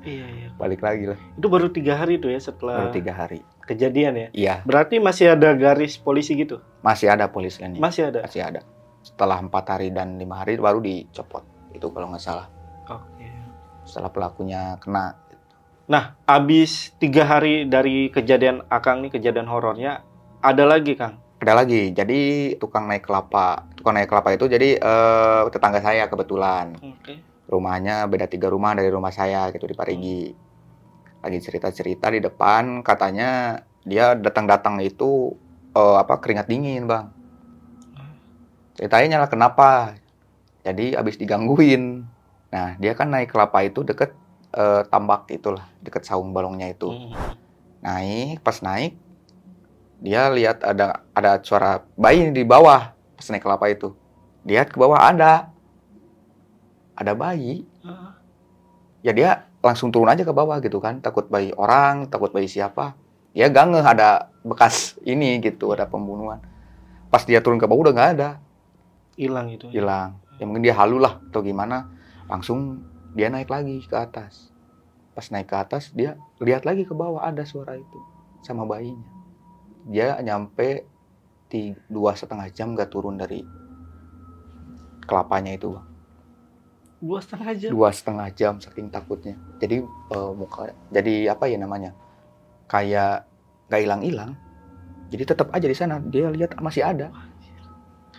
Iya, 0.04 0.26
iya. 0.26 0.48
balik 0.54 0.80
lagi 0.80 1.04
lah 1.06 1.18
Itu 1.34 1.48
baru 1.48 1.68
tiga 1.68 1.96
hari 1.96 2.16
tuh 2.16 2.28
ya 2.28 2.38
setelah 2.38 2.76
baru 2.78 2.92
tiga 2.92 3.12
hari 3.12 3.40
kejadian 3.64 4.12
ya. 4.14 4.28
iya 4.30 4.54
Berarti 4.62 5.00
masih 5.00 5.32
ada 5.32 5.50
garis 5.52 5.96
polisi 5.96 6.36
gitu? 6.36 6.60
masih 6.80 7.08
ada 7.08 7.26
polisinya 7.26 7.72
Masih 7.74 8.08
ada. 8.08 8.20
masih 8.22 8.40
ada 8.40 8.60
setelah 9.00 9.36
empat 9.36 9.64
hari 9.66 9.88
dan 9.88 10.16
lima 10.16 10.38
hari 10.38 10.56
baru 10.56 10.78
dicopot 10.78 11.44
itu 11.70 11.88
kalau 11.88 12.08
nggak 12.08 12.20
salah 12.20 12.48
Oke. 12.86 13.28
setelah 13.82 14.08
pelakunya 14.08 14.76
kena 14.78 15.16
Nah, 15.84 16.16
abis 16.24 16.96
tiga 16.96 17.24
hari 17.26 17.68
dari 17.68 18.08
kejadian 18.08 18.64
Akang 18.68 19.04
nih 19.04 19.12
kejadian 19.12 19.44
horornya, 19.44 20.00
ada 20.40 20.64
lagi 20.64 20.96
Kang. 20.96 21.20
ada 21.36 21.52
lagi 21.54 21.92
jadi 21.92 22.20
tukang 22.56 22.88
naik 22.88 23.04
kelapa 23.04 23.68
tukang 23.74 23.92
naik 23.92 24.08
kelapa 24.08 24.32
itu 24.32 24.44
jadi 24.46 24.76
eh, 24.76 25.42
tetangga 25.48 25.76
saya 25.78 26.08
kebetulan 26.08 26.72
Oke. 26.80 27.20
Rumahnya 27.48 28.08
beda 28.08 28.26
tiga 28.28 28.48
rumah 28.48 28.72
dari 28.72 28.88
rumah 28.88 29.12
saya 29.12 29.52
gitu 29.52 29.68
di 29.68 29.76
Parigi. 29.76 30.32
Lagi 31.24 31.38
cerita 31.40 31.68
cerita 31.72 32.12
di 32.12 32.20
depan 32.20 32.84
katanya 32.84 33.60
dia 33.84 34.16
datang 34.16 34.48
datang 34.48 34.80
itu 34.80 35.32
eh, 35.76 35.96
apa 36.00 36.20
keringat 36.20 36.48
dingin 36.48 36.88
bang. 36.88 37.08
Ceritanya 38.76 39.22
lah 39.22 39.30
kenapa. 39.30 39.96
Jadi 40.64 40.96
abis 40.96 41.20
digangguin. 41.20 42.04
Nah 42.48 42.68
dia 42.80 42.96
kan 42.96 43.12
naik 43.12 43.32
kelapa 43.32 43.60
itu 43.64 43.84
deket 43.84 44.16
eh, 44.56 44.82
tambak 44.88 45.28
itulah 45.28 45.68
deket 45.84 46.08
saung 46.08 46.32
balongnya 46.32 46.72
itu. 46.72 46.92
Naik 47.84 48.40
pas 48.40 48.64
naik 48.64 48.96
dia 50.04 50.28
lihat 50.28 50.60
ada 50.60 51.00
ada 51.16 51.40
suara 51.40 51.80
bayi 51.96 52.28
di 52.28 52.44
bawah 52.44 52.92
pas 52.92 53.26
naik 53.28 53.44
kelapa 53.44 53.68
itu. 53.72 53.92
Lihat 54.44 54.72
ke 54.72 54.76
bawah 54.76 55.00
ada 55.00 55.53
ada 56.94 57.12
bayi. 57.14 57.66
Ya 59.04 59.12
dia 59.12 59.30
langsung 59.60 59.92
turun 59.92 60.08
aja 60.08 60.24
ke 60.24 60.32
bawah 60.32 60.58
gitu 60.64 60.80
kan. 60.80 60.98
Takut 61.04 61.28
bayi 61.28 61.52
orang 61.54 62.08
takut 62.08 62.32
bayi 62.32 62.48
siapa. 62.48 62.96
Dia 63.34 63.50
gak 63.50 63.74
ngeh 63.74 63.86
ada 63.86 64.30
bekas 64.46 64.94
ini 65.02 65.42
gitu 65.42 65.74
ada 65.74 65.90
pembunuhan. 65.90 66.38
Pas 67.10 67.26
dia 67.26 67.42
turun 67.42 67.58
ke 67.58 67.66
bawah 67.66 67.90
udah 67.90 67.94
nggak 67.94 68.10
ada. 68.18 68.30
Hilang 69.14 69.50
itu. 69.54 69.70
hilang. 69.70 70.18
Ya 70.38 70.44
mungkin 70.46 70.66
dia 70.66 70.74
halu 70.74 70.98
lah 70.98 71.22
atau 71.30 71.42
gimana. 71.42 71.90
Langsung 72.26 72.82
dia 73.14 73.30
naik 73.30 73.50
lagi 73.50 73.82
ke 73.86 73.94
atas. 73.94 74.50
Pas 75.14 75.26
naik 75.30 75.50
ke 75.50 75.56
atas 75.58 75.94
dia 75.94 76.18
lihat 76.42 76.66
lagi 76.66 76.82
ke 76.82 76.94
bawah 76.94 77.22
ada 77.22 77.46
suara 77.46 77.78
itu 77.78 77.98
sama 78.42 78.66
bayinya. 78.66 79.10
Dia 79.86 80.18
nyampe 80.18 80.86
di 81.46 81.70
dua 81.86 82.18
setengah 82.18 82.50
jam 82.50 82.74
gak 82.74 82.90
turun 82.90 83.14
dari 83.14 83.46
kelapanya 85.06 85.54
itu 85.54 85.70
Bang. 85.70 85.93
Dua 87.04 87.20
setengah 87.20 87.52
jam. 87.52 87.70
dua 87.70 87.90
setengah 87.92 88.28
jam 88.32 88.54
saking 88.56 88.88
takutnya. 88.88 89.36
Jadi 89.60 89.84
eh, 89.84 90.30
muka 90.32 90.72
jadi 90.88 91.30
apa 91.30 91.44
ya 91.44 91.60
namanya? 91.60 91.92
Kayak 92.64 93.28
gak 93.68 93.80
hilang-hilang. 93.84 94.32
Jadi 95.12 95.22
tetap 95.26 95.52
aja 95.52 95.68
di 95.68 95.76
sana. 95.76 96.00
Dia 96.00 96.32
lihat 96.32 96.56
masih 96.58 96.80
ada. 96.80 97.12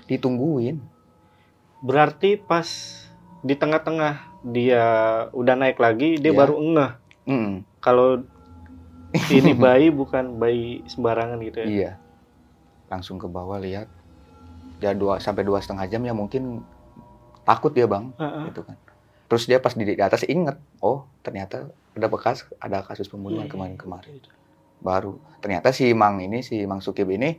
Ditungguin. 0.06 0.78
Berarti 1.82 2.38
pas 2.38 2.66
di 3.42 3.54
tengah-tengah 3.54 4.14
dia 4.46 4.86
udah 5.34 5.56
naik 5.56 5.78
lagi, 5.78 6.18
dia 6.18 6.30
Iya. 6.30 6.40
baru 6.40 6.56
ngeh. 6.62 6.92
Mm, 7.26 7.54
kalau 7.82 8.22
ini 9.34 9.58
bayi 9.58 9.90
bukan 9.90 10.38
bayi 10.38 10.86
sembarangan 10.86 11.42
gitu 11.42 11.58
ya. 11.62 11.68
iya. 11.68 11.92
Langsung 12.86 13.18
ke 13.18 13.26
bawah 13.26 13.58
lihat. 13.58 13.90
Ya 14.78 14.94
dua 14.94 15.18
sampai 15.18 15.42
dua 15.42 15.58
setengah 15.58 15.88
jam 15.88 16.04
ya 16.04 16.14
mungkin 16.14 16.62
takut 17.46 17.72
dia 17.72 17.86
bang. 17.86 18.10
Heeh. 18.18 18.50
gitu 18.52 18.66
kan. 18.66 18.78
Terus 19.26 19.44
dia 19.50 19.58
pas 19.58 19.74
di, 19.74 19.86
di 19.86 20.04
atas 20.04 20.22
inget 20.26 20.58
oh 20.82 21.06
ternyata 21.26 21.70
ada 21.98 22.08
bekas 22.10 22.46
ada 22.62 22.86
kasus 22.86 23.10
pembunuhan 23.10 23.48
Iya, 23.48 23.54
kemarin-kemarin 23.54 24.22
iya. 24.22 24.34
baru. 24.82 25.18
Ternyata 25.42 25.74
si 25.74 25.90
Mang 25.94 26.22
ini 26.22 26.46
si 26.46 26.62
Mang 26.70 26.82
Sukib 26.82 27.10
ini 27.10 27.34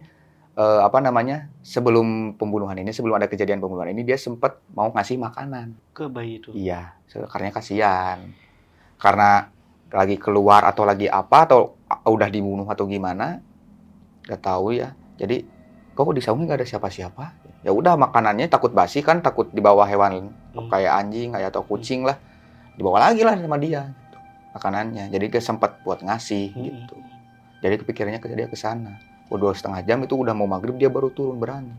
eh, 0.56 0.80
apa 0.82 0.98
namanya 0.98 1.46
sebelum 1.62 2.34
pembunuhan 2.34 2.74
ini 2.80 2.90
sebelum 2.90 3.18
ada 3.22 3.30
kejadian 3.30 3.62
pembunuhan 3.62 3.94
ini 3.94 4.02
dia 4.02 4.18
sempat 4.18 4.58
mau 4.74 4.90
ngasih 4.90 5.18
makanan. 5.20 5.78
Ke 5.94 6.10
bayi 6.10 6.42
itu. 6.42 6.50
iya. 6.56 6.98
Karena 7.06 7.54
kasihan. 7.54 8.18
Karena 8.98 9.46
lagi 9.94 10.18
keluar 10.18 10.66
atau 10.66 10.82
lagi 10.82 11.06
apa 11.06 11.46
atau 11.46 11.78
udah 12.02 12.26
dibunuh 12.26 12.66
atau 12.66 12.90
gimana 12.90 13.38
nggak 14.26 14.42
tahu 14.42 14.74
ya. 14.74 14.90
Jadi 15.16 15.46
kok 16.04 16.12
di 16.12 16.20
saungnya 16.20 16.52
nggak 16.52 16.60
ada 16.60 16.68
siapa-siapa? 16.68 17.24
Ya 17.64 17.72
udah 17.72 17.96
makanannya 17.96 18.52
takut 18.52 18.70
basi 18.76 19.00
kan 19.00 19.24
takut 19.24 19.48
dibawa 19.48 19.88
hewan 19.88 20.28
Hmm. 20.52 20.68
kayak 20.68 20.92
anjing 20.92 21.32
kayak 21.32 21.48
atau 21.52 21.64
kucing 21.64 22.04
lah. 22.04 22.20
Dibawa 22.76 23.08
lagi 23.08 23.24
lah 23.24 23.32
sama 23.40 23.56
dia 23.56 23.88
gitu, 23.88 24.18
makanannya. 24.52 25.08
Jadi 25.08 25.24
dia 25.32 25.42
sempat 25.42 25.80
buat 25.80 26.04
ngasih 26.04 26.52
Hmm. 26.52 26.64
gitu. 26.64 26.96
Jadi 27.64 27.74
kepikirannya 27.80 28.20
ke 28.20 28.28
dia 28.36 28.46
ke 28.46 28.54
sana. 28.54 29.00
Udah 29.32 29.50
dua 29.50 29.52
setengah 29.56 29.80
jam 29.82 29.98
itu 30.04 30.14
udah 30.14 30.36
mau 30.36 30.46
maghrib 30.46 30.76
dia 30.76 30.92
baru 30.92 31.08
turun 31.10 31.40
berani. 31.40 31.72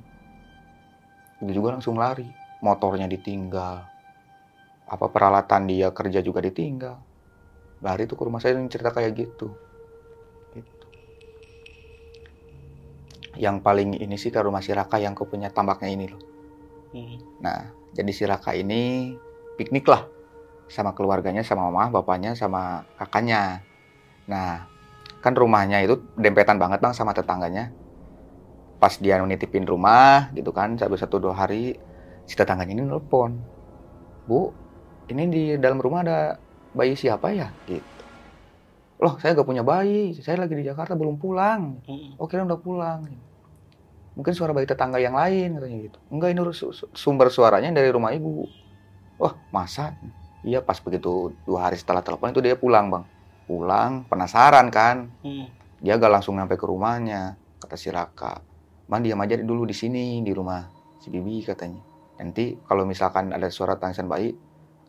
Itu 1.37 1.53
juga 1.53 1.77
langsung 1.77 1.95
lari. 1.95 2.25
Motornya 2.59 3.05
ditinggal. 3.05 3.85
Apa 4.89 5.05
peralatan 5.13 5.69
dia 5.69 5.93
kerja 5.93 6.25
juga 6.25 6.41
ditinggal. 6.41 6.97
Lari 7.85 8.09
tuh 8.09 8.17
ke 8.17 8.23
rumah 8.25 8.41
saya 8.41 8.57
dan 8.57 8.65
cerita 8.65 8.89
kayak 8.89 9.13
Gitu. 9.13 9.47
Yang 13.37 13.61
paling 13.61 13.95
ini 13.97 14.17
sih 14.17 14.33
ke 14.33 14.41
rumah 14.41 14.59
si 14.59 14.73
Raka 14.73 14.97
yang 14.99 15.13
kau 15.13 15.29
punya 15.29 15.53
tambaknya 15.53 15.89
ini 15.93 16.05
loh 16.09 16.21
Hmm. 16.95 17.19
Nah, 17.43 17.75
jadi 17.91 18.11
si 18.15 18.23
Raka 18.23 18.55
ini 18.55 19.11
piknik 19.59 19.87
lah 19.87 20.07
sama 20.67 20.95
keluarganya, 20.95 21.43
sama 21.43 21.67
mama, 21.71 21.91
bapaknya, 21.91 22.35
sama 22.35 22.83
kakaknya. 22.99 23.63
Nah, 24.27 24.67
kan 25.23 25.33
rumahnya 25.35 25.83
itu 25.83 25.99
dempetan 26.15 26.59
banget 26.59 26.79
bang 26.79 26.95
sama 26.95 27.11
tetangganya. 27.11 27.71
Pas 28.77 28.93
dia 29.01 29.17
nitipin 29.19 29.65
rumah 29.65 30.29
gitu 30.37 30.53
kan, 30.53 30.77
sampai 30.77 30.99
satu 30.99 31.17
dua 31.17 31.33
hari, 31.33 31.75
si 32.29 32.33
tetangganya 32.37 32.77
ini 32.77 32.83
nelpon, 32.85 33.41
Bu, 34.29 34.53
ini 35.09 35.23
di 35.31 35.43
dalam 35.57 35.81
rumah 35.81 36.05
ada 36.05 36.19
bayi 36.77 36.93
siapa 36.93 37.33
ya? 37.33 37.49
Gitu. 37.65 37.96
Loh, 38.97 39.13
saya 39.21 39.37
gak 39.37 39.45
punya 39.45 39.61
bayi, 39.61 40.17
saya 40.17 40.41
lagi 40.41 40.57
di 40.57 40.65
Jakarta 40.65 40.97
belum 40.97 41.21
pulang. 41.21 41.77
Hmm. 41.85 42.17
Oh 42.17 42.25
kira 42.25 42.41
udah 42.41 42.57
pulang. 42.57 43.05
Mungkin 44.17 44.33
suara 44.33 44.49
bayi 44.49 44.65
tetangga 44.65 44.97
yang 44.97 45.13
lain 45.13 45.61
katanya 45.61 45.77
gitu. 45.85 45.97
Enggak 46.09 46.33
ini 46.33 46.41
su- 46.49 46.73
su- 46.73 46.89
sumber 46.97 47.29
suaranya 47.29 47.69
dari 47.69 47.93
rumah 47.93 48.09
ibu. 48.09 48.49
Wah 49.21 49.37
masa? 49.53 49.93
Iya 50.41 50.65
pas 50.65 50.81
begitu 50.81 51.37
dua 51.45 51.69
hari 51.69 51.77
setelah 51.77 52.01
telepon 52.01 52.33
itu 52.33 52.41
dia 52.41 52.57
pulang 52.57 52.89
bang. 52.89 53.05
Pulang 53.45 54.09
penasaran 54.09 54.73
kan. 54.73 55.13
Hmm. 55.21 55.45
Dia 55.77 56.01
gak 56.01 56.09
langsung 56.09 56.33
sampai 56.41 56.57
ke 56.57 56.65
rumahnya. 56.65 57.37
Kata 57.61 57.77
si 57.77 57.93
Raka. 57.93 58.41
Man 58.89 59.05
diam 59.05 59.21
aja 59.21 59.37
dulu 59.37 59.69
di 59.69 59.77
sini 59.77 60.25
di 60.25 60.33
rumah 60.33 60.65
si 60.97 61.13
Bibi 61.13 61.45
katanya. 61.45 61.81
Nanti 62.17 62.57
kalau 62.65 62.81
misalkan 62.89 63.29
ada 63.29 63.45
suara 63.53 63.77
tangisan 63.77 64.09
bayi, 64.09 64.33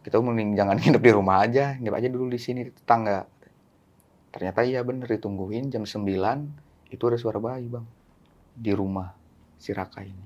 kita 0.00 0.16
mending 0.24 0.56
jangan 0.56 0.76
nginep 0.80 1.02
di 1.04 1.12
rumah 1.12 1.44
aja, 1.44 1.76
nginep 1.76 1.94
aja 2.00 2.08
dulu 2.08 2.32
di 2.32 2.40
sini 2.40 2.64
di 2.64 2.72
tetangga. 2.72 3.28
Ternyata 4.28 4.60
iya 4.64 4.84
bener 4.84 5.08
ditungguin 5.08 5.72
jam 5.72 5.88
9 5.88 6.92
itu 6.92 7.02
ada 7.04 7.18
suara 7.20 7.40
bayi 7.40 7.68
bang 7.68 7.84
di 8.52 8.72
rumah 8.72 9.12
si 9.56 9.72
Raka 9.72 10.04
ini. 10.04 10.24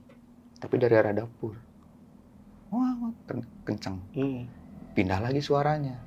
Tapi 0.59 0.75
dari 0.79 0.95
arah 0.95 1.15
dapur. 1.15 1.55
Wah, 2.73 2.93
wah, 3.03 3.13
ken- 3.29 3.51
kenceng. 3.67 3.99
Hmm. 4.17 4.49
Pindah 4.97 5.21
lagi 5.21 5.43
suaranya. 5.45 5.99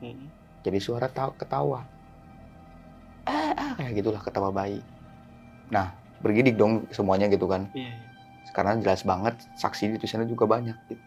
Hmm. 0.00 0.30
Jadi 0.64 0.78
suara 0.80 1.10
ta- 1.10 1.34
ketawa. 1.36 1.84
Ah, 3.24 3.52
ah, 3.52 3.72
kayak 3.76 4.00
gitulah 4.00 4.22
ketawa 4.22 4.48
bayi. 4.48 4.80
Nah, 5.68 5.92
bergidik 6.24 6.56
dong 6.56 6.88
semuanya 6.88 7.28
gitu 7.28 7.44
kan. 7.44 7.68
Iya. 7.76 7.92
iya. 7.92 7.96
Karena 8.54 8.78
jelas 8.78 9.02
banget 9.02 9.34
saksi 9.58 9.98
di 9.98 10.06
sana 10.08 10.24
juga 10.24 10.46
banyak 10.46 10.76
gitu. 10.88 11.04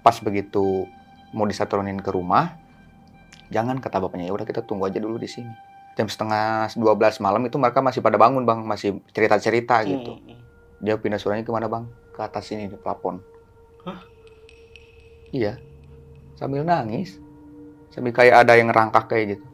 Pas 0.00 0.16
begitu 0.18 0.88
mau 1.30 1.44
disaturin 1.46 2.00
ke 2.00 2.10
rumah, 2.10 2.56
jangan 3.52 3.76
kata 3.78 4.00
bapaknya 4.00 4.32
ya 4.32 4.34
udah 4.34 4.48
kita 4.48 4.64
tunggu 4.64 4.88
aja 4.88 4.98
dulu 4.98 5.20
di 5.20 5.28
sini. 5.28 5.52
Jam 5.92 6.08
setengah 6.08 6.72
12 6.72 7.20
malam 7.20 7.44
itu 7.44 7.60
mereka 7.60 7.84
masih 7.84 8.00
pada 8.00 8.16
bangun 8.16 8.48
bang, 8.48 8.64
masih 8.64 9.04
cerita-cerita 9.12 9.84
gitu. 9.84 10.16
Hmm. 10.16 10.40
Dia 10.80 10.96
pindah 10.96 11.20
suaranya 11.20 11.44
ke 11.44 11.52
mana 11.52 11.68
bang? 11.68 11.84
Ke 12.16 12.24
atas 12.24 12.48
sini 12.48 12.66
di 12.66 12.80
plafon. 12.80 13.20
Hah? 13.84 14.00
Iya. 15.30 15.60
Sambil 16.40 16.64
nangis. 16.64 17.20
Sambil 17.92 18.16
kayak 18.16 18.48
ada 18.48 18.56
yang 18.56 18.72
ngerangkak 18.72 19.04
kayak 19.04 19.36
gitu. 19.36 19.46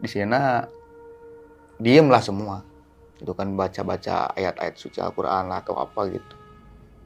Di 0.00 0.08
sana 0.08 0.64
diem 1.76 2.08
lah 2.08 2.24
semua. 2.24 2.64
Itu 3.20 3.36
kan 3.36 3.52
baca-baca 3.52 4.32
ayat-ayat 4.32 4.74
suci 4.80 5.04
Al-Quran 5.04 5.52
lah 5.52 5.60
atau 5.60 5.76
apa 5.76 6.08
gitu. 6.08 6.34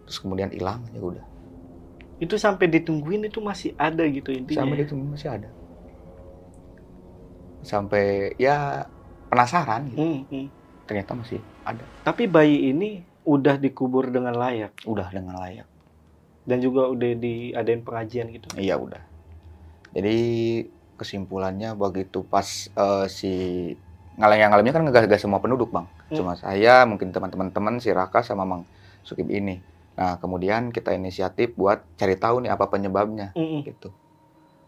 Terus 0.07 0.19
kemudian 0.23 0.55
hilang 0.55 0.87
ya 0.95 1.03
udah. 1.03 1.27
Itu 2.23 2.39
sampai 2.39 2.71
ditungguin 2.71 3.27
itu 3.27 3.43
masih 3.43 3.75
ada 3.75 4.07
gitu 4.07 4.31
intinya. 4.31 4.63
Sampai 4.63 4.79
itu 4.87 4.95
masih 4.95 5.29
ada. 5.35 5.49
Sampai 7.67 8.35
ya 8.39 8.87
penasaran 9.27 9.89
gitu. 9.91 10.03
Hmm, 10.03 10.21
hmm. 10.29 10.47
ternyata 10.85 11.17
masih 11.17 11.41
ada 11.65 11.81
Tapi 12.05 12.29
bayi 12.29 12.69
ini 12.69 13.01
udah 13.25 13.57
dikubur 13.57 14.11
dengan 14.11 14.35
layak 14.35 14.77
udah 14.85 15.09
dengan 15.09 15.39
layak 15.39 15.65
dan 16.43 16.59
juga 16.59 16.91
udah 16.91 17.15
diadain 17.15 17.81
pengajian 17.87 18.35
gitu. 18.35 18.51
iya 18.59 18.75
udah 18.75 18.99
jadi 19.95 20.17
kesimpulannya 20.99 21.79
begitu 21.79 22.27
pas 22.27 22.67
eh, 22.69 23.07
si 23.07 23.33
ngalang 24.19 24.39
yang 24.43 24.51
ngalamnya 24.51 24.75
kan 24.75 24.83
nggak 24.85 25.03
nggak 25.07 25.23
semua 25.23 25.39
penduduk 25.39 25.71
bang 25.71 25.87
Hmm. 26.13 26.21
cuma 26.21 26.37
saya 26.37 26.85
mungkin 26.85 27.09
teman-teman 27.09 27.49
teman 27.49 27.81
si 27.81 27.89
Raka 27.89 28.21
sama 28.21 28.45
Mang 28.45 28.69
Sukib 29.01 29.33
ini 29.33 29.65
nah 29.93 30.17
kemudian 30.17 30.73
kita 30.73 30.97
inisiatif 30.97 31.53
buat 31.53 31.85
cari 32.01 32.17
tahu 32.17 32.49
nih 32.49 32.51
apa 32.53 32.65
penyebabnya 32.69 33.37
Mm-mm. 33.37 33.61
gitu 33.69 33.93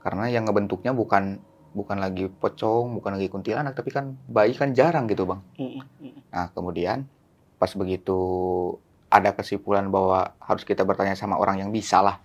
karena 0.04 0.28
yang 0.28 0.44
ngebentuknya 0.44 0.92
bukan 0.92 1.40
bukan 1.74 1.98
lagi 1.98 2.30
pocong 2.30 3.00
bukan 3.02 3.18
lagi 3.18 3.28
kuntilanak 3.32 3.74
tapi 3.74 3.90
kan 3.90 4.14
bayi 4.30 4.54
kan 4.54 4.70
jarang 4.76 5.10
gitu 5.10 5.26
bang. 5.26 5.42
Mm-mm. 5.58 5.82
Nah, 6.30 6.46
kemudian 6.54 7.08
pas 7.58 7.70
begitu 7.74 8.18
ada 9.10 9.34
kesimpulan 9.34 9.90
bahwa 9.90 10.34
harus 10.38 10.62
kita 10.62 10.86
bertanya 10.86 11.18
sama 11.18 11.38
orang 11.38 11.62
yang 11.62 11.70
bisa 11.74 11.98
lah. 12.02 12.22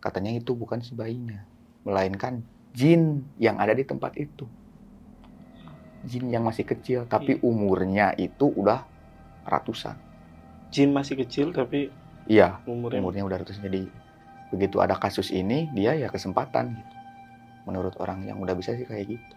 Katanya 0.00 0.32
itu 0.32 0.52
bukan 0.52 0.84
si 0.84 0.92
bayinya, 0.92 1.44
melainkan 1.84 2.44
jin 2.76 3.24
yang 3.40 3.56
ada 3.56 3.72
di 3.72 3.84
tempat 3.84 4.12
itu. 4.20 4.44
Jin 6.06 6.30
yang 6.30 6.46
masih 6.46 6.62
kecil, 6.62 7.08
tapi 7.08 7.40
umurnya 7.42 8.14
itu 8.14 8.46
udah 8.48 8.84
ratusan. 9.48 9.96
Jin 10.70 10.92
masih 10.92 11.18
kecil 11.20 11.50
tapi 11.50 11.88
Iya, 12.26 12.58
umurnya 12.66 12.98
umurnya 12.98 13.22
udah 13.22 13.38
ratusan. 13.38 13.70
Jadi 13.70 13.86
begitu 14.50 14.82
ada 14.82 14.98
kasus 14.98 15.30
ini, 15.30 15.70
dia 15.70 15.94
ya 15.94 16.10
kesempatan 16.10 16.74
gitu. 16.74 16.94
Menurut 17.70 17.94
orang 18.02 18.26
yang 18.26 18.42
udah 18.42 18.54
bisa 18.58 18.74
sih 18.74 18.82
kayak 18.82 19.14
gitu. 19.14 19.34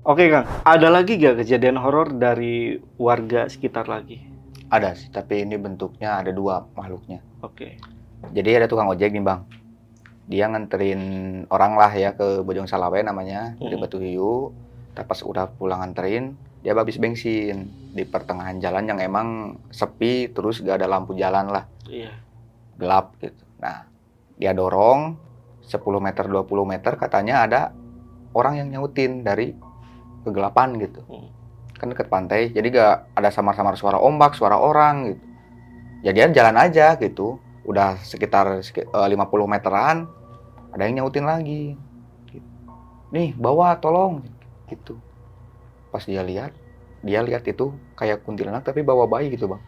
Oke 0.00 0.26
Kang, 0.26 0.48
ada 0.66 0.90
lagi 0.90 1.20
gak 1.22 1.46
kejadian 1.46 1.78
horor 1.78 2.10
dari 2.10 2.82
warga 2.98 3.46
sekitar 3.46 3.86
lagi? 3.86 4.18
Ada 4.66 4.98
sih, 4.98 5.06
tapi 5.14 5.46
ini 5.46 5.54
bentuknya 5.54 6.18
ada 6.18 6.34
dua 6.34 6.66
makhluknya. 6.74 7.22
Oke. 7.46 7.78
Jadi 8.34 8.50
ada 8.58 8.66
tukang 8.66 8.90
ojek 8.90 9.14
nih 9.14 9.22
bang. 9.22 9.59
Dia 10.30 10.46
nganterin 10.46 11.02
orang 11.50 11.74
lah 11.74 11.90
ya 11.90 12.14
ke 12.14 12.40
Bojong 12.40 12.70
Salawe 12.70 13.02
namanya 13.02 13.58
dari 13.58 13.74
Hmm. 13.74 13.82
Batu 13.82 13.98
Hiu. 13.98 14.54
Tapi 14.90 15.06
pas 15.06 15.20
udah 15.20 15.50
pulang 15.50 15.82
nganterin, 15.82 16.34
dia 16.62 16.70
habis 16.72 16.96
bensin 16.96 17.66
di 17.90 18.02
pertengahan 18.02 18.58
jalan 18.58 18.86
yang 18.86 18.98
emang 18.98 19.28
sepi, 19.68 20.30
terus 20.30 20.58
gak 20.60 20.78
ada 20.78 20.86
lampu 20.86 21.14
jalan 21.14 21.46
lah, 21.46 21.66
Iya. 21.84 22.10
gelap 22.76 23.18
gitu. 23.18 23.42
Nah, 23.58 23.86
dia 24.34 24.50
dorong 24.50 25.14
10 25.62 25.98
meter 25.98 26.26
20 26.26 26.62
meter 26.64 26.94
katanya 26.94 27.42
ada 27.42 27.60
orang 28.30 28.54
yang 28.56 28.68
nyautin 28.68 29.22
dari 29.22 29.54
kegelapan 30.20 30.74
gitu. 30.76 31.02
Hmm. 31.06 31.30
Kan 31.74 31.90
deket 31.90 32.06
pantai, 32.06 32.50
jadi 32.50 32.66
gak 32.68 32.96
ada 33.14 33.30
samar-samar 33.30 33.74
suara 33.74 33.96
ombak, 33.96 34.34
suara 34.34 34.54
orang 34.54 35.06
gitu. 35.08 35.22
Jadian 36.02 36.30
jalan 36.30 36.56
aja 36.56 36.94
gitu. 36.96 37.38
Udah 37.62 37.94
sekitar 38.00 38.58
seki- 38.60 38.84
eh, 38.84 39.08
50 39.08 39.46
meteran, 39.46 40.10
ada 40.70 40.82
yang 40.86 41.02
nyautin 41.02 41.26
lagi. 41.26 41.74
Gitu. 42.30 42.48
Nih, 43.14 43.34
bawa 43.34 43.78
tolong 43.78 44.22
gitu. 44.70 44.98
Pas 45.90 46.02
dia 46.06 46.22
lihat, 46.22 46.54
dia 47.02 47.20
lihat 47.22 47.42
itu 47.46 47.74
kayak 47.98 48.22
kuntilanak 48.22 48.62
tapi 48.62 48.86
bawa 48.86 49.10
bayi 49.10 49.34
gitu, 49.34 49.50
Bang. 49.50 49.62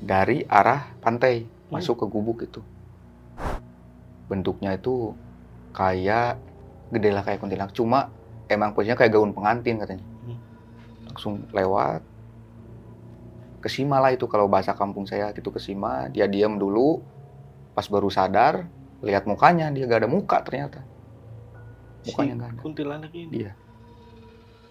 Dari 0.00 0.44
arah 0.48 0.92
pantai 1.00 1.44
masuk 1.68 2.04
ke 2.04 2.06
gubuk 2.08 2.44
itu. 2.44 2.60
Bentuknya 4.26 4.74
itu 4.76 5.12
kayak 5.76 6.40
gede 6.90 7.10
lah 7.12 7.22
kayak 7.26 7.42
kuntilanak, 7.42 7.76
cuma 7.76 8.08
emang 8.48 8.72
posisinya 8.72 8.96
kayak 8.96 9.12
gaun 9.12 9.34
pengantin 9.36 9.76
katanya. 9.76 10.06
Hmm. 10.24 10.38
Langsung 11.10 11.34
lewat 11.52 12.00
kesima 13.66 13.98
lah 13.98 14.14
itu 14.14 14.30
kalau 14.30 14.46
bahasa 14.46 14.78
kampung 14.78 15.10
saya 15.10 15.34
gitu 15.34 15.50
kesima 15.50 16.06
dia 16.06 16.30
diam 16.30 16.54
dulu 16.54 17.02
pas 17.74 17.82
baru 17.90 18.06
sadar 18.06 18.70
lihat 19.06 19.24
mukanya 19.24 19.70
dia 19.70 19.86
gak 19.86 20.02
ada 20.02 20.10
muka 20.10 20.42
ternyata 20.42 20.82
mukanya 22.02 22.10
Si 22.28 22.36
nggak 22.36 22.50
ada 22.50 22.60
kuntilanak 22.60 23.12
ini. 23.12 23.32
Iya. 23.40 23.52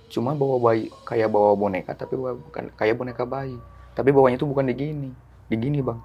cuma 0.05 0.31
bawa 0.31 0.59
bayi 0.61 0.87
kayak 1.01 1.27
bawa 1.27 1.51
boneka 1.53 1.91
tapi 1.93 2.13
bawa- 2.13 2.37
bukan 2.37 2.69
kayak 2.73 2.95
boneka 2.95 3.23
bayi 3.25 3.55
tapi 3.91 4.11
bawanya 4.11 4.35
itu 4.35 4.45
bukan 4.45 4.65
di 4.65 4.75
gini 4.75 5.09
di 5.45 5.55
gini 5.55 5.79
bang 5.79 5.99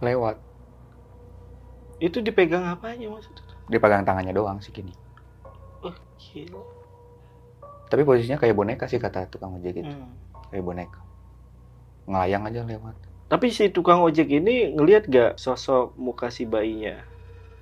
lewat 0.00 0.36
Itu 1.98 2.18
dipegang 2.18 2.66
apanya 2.66 3.06
maksudnya? 3.08 3.46
dipegang 3.64 4.02
tangannya 4.02 4.32
doang 4.32 4.58
sih 4.58 4.70
gini 4.70 4.90
Oh, 5.78 5.94
gila. 6.16 6.62
tapi 7.86 8.02
posisinya 8.02 8.34
kayak 8.36 8.54
boneka 8.54 8.86
sih 8.86 8.96
kata 8.96 9.26
tukang 9.28 9.54
ojek 9.54 9.76
gitu 9.76 9.86
Hmm. 9.88 10.10
kayak 10.48 10.62
boneka 10.62 10.98
ngelayang 12.04 12.42
aja 12.44 12.60
lewat 12.64 12.96
Tapi 13.32 13.48
si 13.48 13.72
tukang 13.72 14.04
ojek 14.04 14.28
ini 14.28 14.76
ngelihat 14.76 15.08
gak 15.08 15.32
sosok 15.40 15.96
muka 15.96 16.28
si 16.28 16.44
bayinya? 16.44 17.00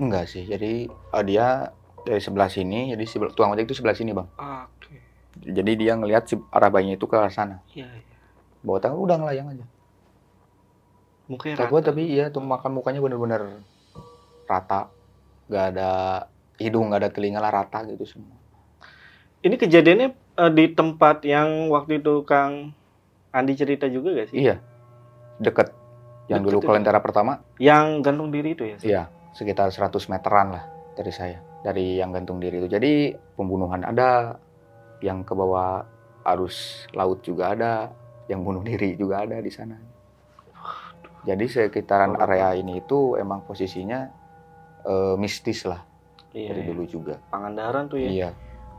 enggak 0.01 0.27
sih 0.27 0.49
jadi 0.49 0.89
eh, 0.89 1.25
dia 1.29 1.71
dari 2.03 2.19
sebelah 2.19 2.49
sini 2.49 2.91
jadi 2.91 3.05
si 3.05 3.21
tukang 3.31 3.53
ojek 3.53 3.69
itu 3.69 3.77
sebelah 3.77 3.93
sini 3.93 4.17
bang 4.17 4.25
Oke. 4.35 4.97
jadi 5.37 5.73
dia 5.77 5.93
ngelihat 5.93 6.25
si 6.25 6.41
arah 6.49 6.73
bayinya 6.73 6.97
itu 6.97 7.05
ke 7.05 7.13
arah 7.15 7.29
sana 7.29 7.61
Iya, 7.71 7.85
iya. 7.85 8.17
bawa 8.65 8.81
tangan 8.81 8.97
udah 8.97 9.17
ngelayang 9.21 9.53
aja 9.53 9.67
Mukanya 11.29 11.55
tapi 11.61 11.75
rata. 11.77 11.87
tapi 11.93 12.03
iya 12.09 12.33
tuh 12.33 12.41
makan 12.41 12.73
mukanya 12.73 13.05
bener-bener 13.05 13.61
rata 14.49 14.89
nggak 15.53 15.65
ada 15.77 15.91
hidung 16.57 16.89
nggak 16.89 17.01
ada 17.05 17.11
telinga 17.13 17.39
lah 17.39 17.53
rata 17.53 17.85
gitu 17.85 18.09
semua 18.09 18.41
Ini 19.41 19.57
kejadiannya 19.57 20.09
eh, 20.41 20.53
di 20.57 20.65
tempat 20.73 21.29
yang 21.29 21.69
waktu 21.69 22.01
itu 22.01 22.25
Kang 22.25 22.73
Andi 23.31 23.53
cerita 23.53 23.85
juga 23.85 24.17
gak 24.17 24.33
sih? 24.33 24.49
iya 24.49 24.65
deket 25.41 25.73
yang 26.29 26.45
dulu 26.45 26.61
itu. 26.61 26.69
kalentara 26.69 27.01
pertama 27.01 27.43
Yang 27.57 27.87
gantung 28.05 28.29
diri 28.29 28.53
itu 28.53 28.65
ya? 28.65 28.77
iya 28.81 29.03
sekitar 29.31 29.69
100 29.69 29.91
meteran 30.07 30.53
lah 30.53 30.65
dari 30.93 31.11
saya 31.11 31.39
dari 31.61 31.97
yang 31.97 32.11
gantung 32.11 32.39
diri 32.39 32.59
itu 32.59 32.69
jadi 32.69 32.93
pembunuhan 33.35 33.83
ada 33.83 34.37
yang 35.01 35.23
ke 35.23 35.33
bawah 35.33 35.83
arus 36.27 36.85
laut 36.93 37.21
juga 37.21 37.51
ada 37.51 37.73
yang 38.27 38.41
bunuh 38.41 38.61
diri 38.61 38.95
juga 38.95 39.25
ada 39.25 39.39
di 39.39 39.49
sana 39.49 39.75
jadi 41.21 41.45
sekitaran 41.45 42.17
area 42.17 42.55
ini 42.55 42.79
itu 42.79 43.15
emang 43.15 43.43
posisinya 43.43 44.09
eh, 44.83 45.15
mistis 45.17 45.65
lah 45.65 45.83
Iya. 46.31 46.55
dari 46.55 46.63
dulu 46.65 46.87
juga 46.87 47.19
Pangandaran 47.27 47.91
tuh 47.91 47.99
ya. 47.99 48.07
iya 48.09 48.29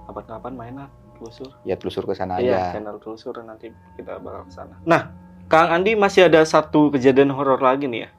Kapan-kapan 0.02 0.54
main 0.56 0.76
lah 0.78 0.90
telusur. 1.14 1.52
ya 1.62 1.76
telusur 1.76 2.08
ke 2.08 2.16
sana 2.16 2.40
Iya, 2.40 2.72
aja 2.72 2.80
channel 2.80 2.96
telusur 2.98 3.36
nanti 3.42 3.68
kita 3.94 4.18
bakal 4.18 4.48
ke 4.48 4.54
sana. 4.54 4.80
Nah, 4.82 5.12
Kang 5.52 5.68
Andi 5.68 6.00
masih 6.00 6.32
ada 6.32 6.40
satu 6.48 6.88
kejadian 6.96 7.36
horor 7.36 7.60
lagi 7.60 7.84
nih 7.84 8.08
ya? 8.08 8.10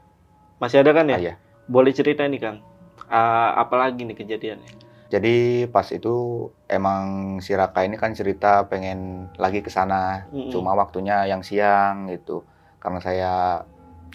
Masih 0.60 0.84
ada 0.84 0.92
kan 0.92 1.08
ya? 1.08 1.16
Ah, 1.16 1.20
iya. 1.24 1.34
Boleh 1.64 1.88
cerita 1.96 2.28
nih 2.28 2.36
Kang. 2.36 2.60
Ah, 3.08 3.56
apa 3.56 3.80
lagi 3.80 4.04
nih 4.04 4.12
kejadiannya? 4.12 4.68
Jadi 5.08 5.64
pas 5.72 5.88
itu 5.96 6.48
emang 6.68 7.36
si 7.40 7.56
Raka 7.56 7.88
ini 7.88 7.96
kan 7.96 8.12
cerita 8.12 8.68
pengen 8.68 9.32
lagi 9.40 9.64
ke 9.64 9.72
sana, 9.72 10.28
Mm-mm. 10.28 10.52
cuma 10.52 10.76
waktunya 10.76 11.24
yang 11.24 11.40
siang 11.40 12.12
gitu. 12.12 12.44
Karena 12.76 13.00
saya 13.00 13.32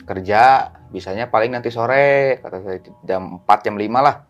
kerja, 0.06 0.70
bisanya 0.94 1.26
paling 1.34 1.58
nanti 1.58 1.74
sore, 1.74 2.38
kata 2.38 2.62
saya 2.62 2.78
jam 3.02 3.42
4 3.42 3.66
jam 3.66 3.82
5 3.82 3.98
lah. 3.98 4.30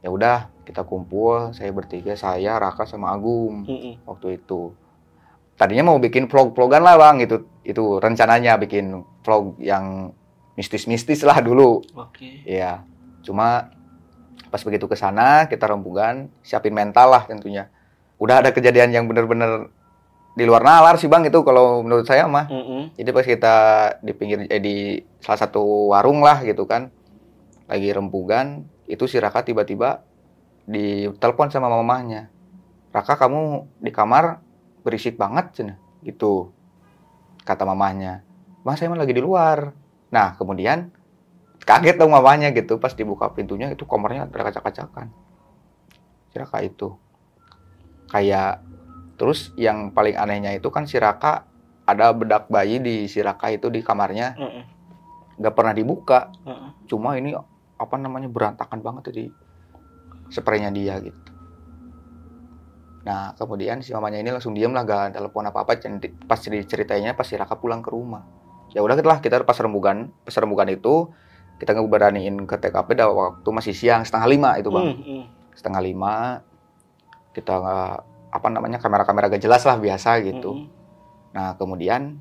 Ya 0.00 0.08
udah, 0.08 0.48
kita 0.64 0.88
kumpul, 0.88 1.52
saya 1.52 1.68
bertiga, 1.68 2.16
saya, 2.16 2.56
Raka 2.56 2.88
sama 2.88 3.12
Agung 3.12 3.68
Mm-mm. 3.68 4.08
waktu 4.08 4.40
itu. 4.40 4.72
Tadinya 5.56 5.88
mau 5.88 5.96
bikin 5.96 6.28
vlog-vlogan 6.28 6.84
lah 6.84 7.00
bang, 7.00 7.24
itu 7.24 7.48
itu 7.64 7.96
rencananya 7.96 8.60
bikin 8.60 9.00
vlog 9.24 9.56
yang 9.56 10.12
mistis-mistis 10.56 11.24
lah 11.24 11.40
dulu. 11.40 11.80
Oke. 11.96 12.44
Iya. 12.44 12.84
Cuma 13.24 13.72
pas 14.52 14.62
begitu 14.62 14.84
ke 14.84 14.96
sana 14.96 15.48
kita 15.48 15.64
rembugan, 15.68 16.28
siapin 16.44 16.76
mental 16.76 17.08
lah 17.08 17.24
tentunya. 17.24 17.72
Udah 18.20 18.44
ada 18.44 18.52
kejadian 18.52 18.92
yang 18.92 19.04
bener-bener 19.08 19.72
di 20.36 20.44
luar 20.44 20.60
nalar 20.60 21.00
sih 21.00 21.08
Bang 21.08 21.24
itu 21.24 21.40
kalau 21.40 21.80
menurut 21.80 22.04
saya 22.04 22.28
mah. 22.28 22.52
Mm-mm. 22.52 22.92
Jadi 22.92 23.10
pas 23.16 23.24
kita 23.24 23.54
di 24.04 24.12
pinggir 24.12 24.44
eh, 24.52 24.60
di 24.60 25.00
salah 25.24 25.40
satu 25.40 25.96
warung 25.96 26.20
lah 26.20 26.44
gitu 26.44 26.68
kan. 26.68 26.92
Lagi 27.66 27.90
rembugan, 27.90 28.68
itu 28.86 29.08
si 29.10 29.18
Raka 29.18 29.42
tiba-tiba 29.42 30.04
ditelepon 30.68 31.50
sama 31.50 31.72
mamahnya. 31.72 32.28
Raka 32.92 33.16
kamu 33.16 33.66
di 33.82 33.90
kamar 33.90 34.38
berisik 34.86 35.18
banget 35.18 35.50
cina 35.58 35.74
gitu. 36.06 36.54
Kata 37.42 37.66
mamahnya. 37.66 38.22
Mas 38.62 38.78
saya 38.78 38.86
mah 38.94 39.02
lagi 39.02 39.10
di 39.10 39.22
luar. 39.22 39.74
Nah, 40.14 40.38
kemudian 40.38 40.94
kaget 41.66 41.98
dong 41.98 42.14
mamanya 42.14 42.54
gitu 42.54 42.78
pas 42.78 42.94
dibuka 42.94 43.26
pintunya 43.34 43.74
itu 43.74 43.82
kamarnya 43.82 44.30
ada 44.30 44.46
kaca-kacakan. 44.46 45.10
Si 46.30 46.38
Raka 46.38 46.62
itu 46.62 46.94
kayak 48.06 48.62
Terus 49.16 49.50
yang 49.56 49.90
paling 49.96 50.14
anehnya 50.14 50.52
itu 50.52 50.68
kan 50.68 50.84
si 50.84 51.00
Raka 51.00 51.48
ada 51.88 52.12
bedak 52.12 52.52
bayi 52.52 52.76
di 52.78 53.08
si 53.08 53.24
Raka 53.24 53.48
itu 53.48 53.72
di 53.72 53.80
kamarnya 53.80 54.36
nggak 55.40 55.54
pernah 55.56 55.72
dibuka. 55.72 56.28
Cuma 56.84 57.16
ini 57.16 57.32
apa 57.76 57.96
namanya 57.96 58.28
berantakan 58.28 58.84
banget 58.84 59.12
di 59.12 59.24
spraynya 60.28 60.68
dia 60.68 61.00
gitu. 61.00 61.32
Nah 63.06 63.30
kemudian 63.38 63.78
si 63.86 63.94
mamanya 63.94 64.18
ini 64.18 64.34
langsung 64.34 64.50
diem 64.50 64.74
lah 64.74 64.82
gak 64.82 65.14
telepon 65.14 65.46
apa 65.46 65.62
apa. 65.62 65.78
Pas 66.26 66.38
ceritanya 66.42 67.14
pas 67.14 67.22
si 67.22 67.38
Raka 67.38 67.54
pulang 67.54 67.78
ke 67.78 67.94
rumah. 67.94 68.26
Ya 68.74 68.82
udah 68.82 68.98
lah 68.98 69.22
kita 69.22 69.46
pas 69.46 69.54
rembugan, 69.62 70.10
pas 70.26 70.34
rembugan 70.34 70.66
itu 70.68 71.08
kita 71.56 71.72
ngeberaniin 71.72 72.44
ke 72.44 72.58
TKP 72.58 72.98
dah 72.98 73.08
waktu 73.08 73.48
masih 73.48 73.72
siang 73.72 74.02
setengah 74.02 74.28
lima 74.28 74.50
itu 74.58 74.68
bang. 74.74 74.86
Hmm, 74.90 75.00
hmm. 75.00 75.22
Setengah 75.54 75.80
lima 75.80 76.42
kita 77.32 77.54
apa 78.26 78.48
namanya 78.50 78.82
kamera-kamera 78.82 79.30
gak 79.30 79.40
jelas 79.40 79.62
lah 79.62 79.78
biasa 79.78 80.20
gitu. 80.26 80.52
Hmm. 80.52 80.66
Nah 81.30 81.54
kemudian 81.54 82.18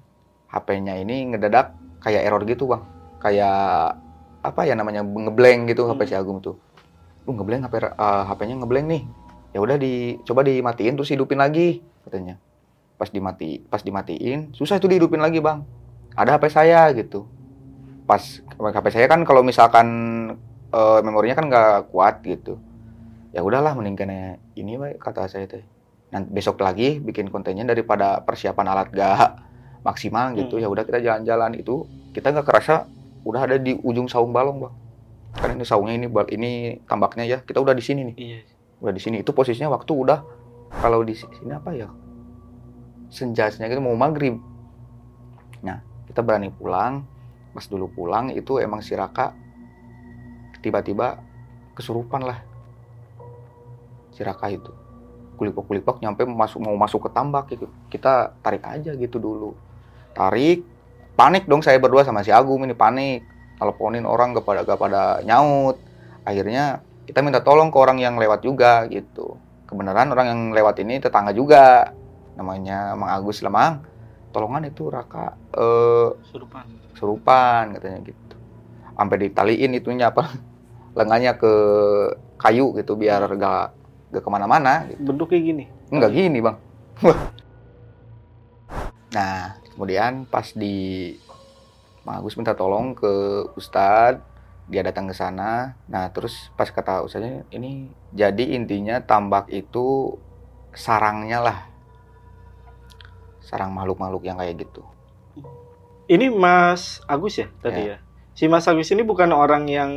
HP-nya 0.54 1.02
ini 1.02 1.34
ngedadak 1.34 1.74
kayak 2.00 2.30
error 2.30 2.45
gitu 2.45 2.69
bang, 2.69 2.86
kayak 3.17 3.98
apa 4.45 4.62
ya 4.69 4.78
namanya 4.78 5.02
ngeblank 5.02 5.74
gitu 5.74 5.89
HP 5.89 6.06
Hmm. 6.06 6.10
si 6.13 6.15
Agung 6.15 6.39
tuh. 6.45 6.56
Lu 7.26 7.34
ngeblank 7.34 7.65
HP 7.65 7.82
eh, 7.82 8.24
HP-nya 8.30 8.56
ngeblank 8.62 8.86
nih. 8.86 9.04
Ya 9.56 9.63
udah 9.63 9.80
di 9.80 10.20
coba 10.28 10.44
dimatiin 10.44 11.00
terus 11.00 11.15
hidupin 11.15 11.39
lagi 11.39 11.80
katanya. 12.04 12.36
Pas 13.00 13.08
dimati 13.08 13.63
pas 13.72 13.80
dimatiin 13.80 14.52
susah 14.52 14.76
itu 14.76 14.91
dihidupin 14.91 15.24
lagi 15.24 15.39
bang. 15.39 15.63
Ada 16.12 16.36
HP 16.36 16.52
saya 16.52 16.91
gitu. 16.91 17.24
Pas 18.04 18.20
HP 18.52 18.86
saya 18.91 19.08
kan 19.08 19.24
kalau 19.24 19.48
misalkan 19.48 19.88
eh, 20.76 21.00
memorinya 21.00 21.39
kan 21.39 21.46
nggak 21.48 21.96
kuat 21.96 22.20
gitu. 22.28 22.60
Ya 23.32 23.44
udahlah 23.44 23.76
mending 23.80 23.96
kena 23.96 24.20
ini 24.60 24.76
Bay, 24.76 25.00
kata 25.00 25.32
saya 25.32 25.48
teh 25.48 25.63
nanti 26.12 26.32
besok 26.32 26.60
lagi 26.63 27.04
bikin 27.04 27.28
kontennya 27.28 27.68
daripada 27.68 28.24
persiapan 28.24 28.72
alat 28.72 28.88
gak 28.96 29.36
maksimal 29.84 30.32
gitu 30.34 30.56
Hmm. 30.56 30.63
ya 30.63 30.68
udah 30.72 30.84
kita 30.88 31.00
jalan-jalan 31.04 31.60
itu 31.60 31.84
kita 32.15 32.32
nggak 32.32 32.48
kerasa 32.48 32.88
udah 33.28 33.41
ada 33.44 33.58
di 33.60 33.76
ujung 33.84 34.08
saung 34.08 34.32
balong 34.32 34.63
bang 34.63 34.76
kan 35.36 35.50
ini 35.52 35.65
saungnya 35.68 35.94
ini 36.00 36.08
ini 36.32 36.52
tambaknya 36.88 37.28
ya 37.28 37.38
kita 37.44 37.60
udah 37.60 37.76
di 37.76 37.84
sini 37.84 38.02
nih 38.08 38.15
Iya. 38.15 38.39
Udah 38.80 38.94
di 38.94 39.02
sini. 39.02 39.22
Itu 39.22 39.32
posisinya 39.32 39.72
waktu 39.72 39.92
udah 39.92 40.20
kalau 40.82 41.04
di 41.06 41.16
sini 41.16 41.52
apa 41.54 41.72
ya? 41.72 41.88
Senjanya 43.12 43.70
gitu 43.70 43.80
mau 43.80 43.96
maghrib. 43.96 44.42
Nah 45.64 45.80
kita 46.10 46.26
berani 46.26 46.52
pulang 46.52 47.06
pas 47.56 47.64
dulu 47.72 47.88
pulang 47.88 48.36
itu 48.36 48.60
emang 48.60 48.84
si 48.84 48.92
Raka 48.98 49.32
tiba-tiba 50.60 51.22
kesurupan 51.78 52.26
lah. 52.26 52.40
Si 54.12 54.26
Raka 54.26 54.52
itu. 54.52 54.74
Kulipok-kulipok 55.36 56.00
nyampe 56.00 56.24
masuk 56.24 56.64
mau 56.64 56.76
masuk 56.76 57.08
ke 57.08 57.10
tambak. 57.12 57.52
Kita 57.92 58.36
tarik 58.40 58.64
aja 58.64 58.96
gitu 58.96 59.20
dulu. 59.20 59.52
Tarik 60.16 60.64
panik 61.16 61.48
dong 61.48 61.64
saya 61.64 61.80
berdua 61.80 62.04
sama 62.04 62.24
si 62.24 62.32
Agung 62.32 62.68
ini 62.68 62.76
panik. 62.76 63.24
Teleponin 63.56 64.04
orang 64.04 64.36
gak 64.36 64.44
pada 64.44 64.68
gak 64.68 64.80
pada 64.80 65.24
nyaut. 65.24 65.80
Akhirnya 66.28 66.84
kita 67.06 67.22
minta 67.22 67.41
tolong 67.41 67.70
ke 67.70 67.78
orang 67.78 68.02
yang 68.02 68.18
lewat 68.18 68.41
juga 68.41 68.86
gitu 68.89 69.38
kebenaran 69.70 70.13
orang 70.13 70.28
yang 70.30 70.41
lewat 70.54 70.82
ini 70.82 71.02
tetangga 71.02 71.34
juga 71.34 71.94
namanya 72.38 72.94
Mang 72.98 73.13
Agus 73.13 73.41
Lemang 73.41 73.82
tolongan 74.36 74.68
itu 74.68 74.91
Raka 74.91 75.38
eh, 75.56 76.10
Surupan. 76.30 76.65
serupan 76.98 77.65
katanya 77.78 78.00
gitu 78.04 78.36
sampai 78.96 79.18
ditaliin 79.30 79.72
itunya 79.78 80.12
apa 80.12 80.36
lengannya 80.98 81.38
ke 81.39 81.54
kayu 82.36 82.76
gitu 82.76 83.00
biar 83.00 83.26
gak 83.36 83.76
gak 84.12 84.24
ke 84.24 84.30
mana-mana 84.32 84.88
gitu. 84.88 85.12
Bentuknya 85.12 85.39
gini. 85.44 85.63
Enggak 85.91 86.12
gini 86.15 86.39
bang. 86.39 86.58
nah 89.15 89.60
kemudian 89.76 90.24
pas 90.28 90.48
di 90.56 91.15
Mang 92.08 92.22
Agus 92.22 92.38
minta 92.38 92.54
tolong 92.54 92.94
ke 92.94 93.12
Ustadz, 93.58 94.22
dia 94.65 94.82
datang 94.82 95.06
ke 95.10 95.15
sana. 95.15 95.78
Nah 95.86 96.10
terus 96.10 96.49
pas 96.58 96.69
kata 96.69 97.06
Ustadznya 97.06 97.45
ini 97.54 97.89
jadi 98.12 98.58
intinya 98.58 99.01
tambak 99.01 99.49
itu 99.54 100.17
sarangnya 100.75 101.39
lah, 101.39 101.60
sarang 103.39 103.71
makhluk-makhluk 103.71 104.25
yang 104.25 104.38
kayak 104.38 104.65
gitu. 104.65 104.84
Ini 106.06 106.30
Mas 106.30 107.01
Agus 107.10 107.41
ya 107.41 107.47
tadi 107.62 107.82
ya. 107.93 107.97
Si 108.36 108.45
Mas 108.45 108.67
Agus 108.67 108.91
ini 108.91 109.01
bukan 109.01 109.32
orang 109.32 109.65
yang 109.65 109.91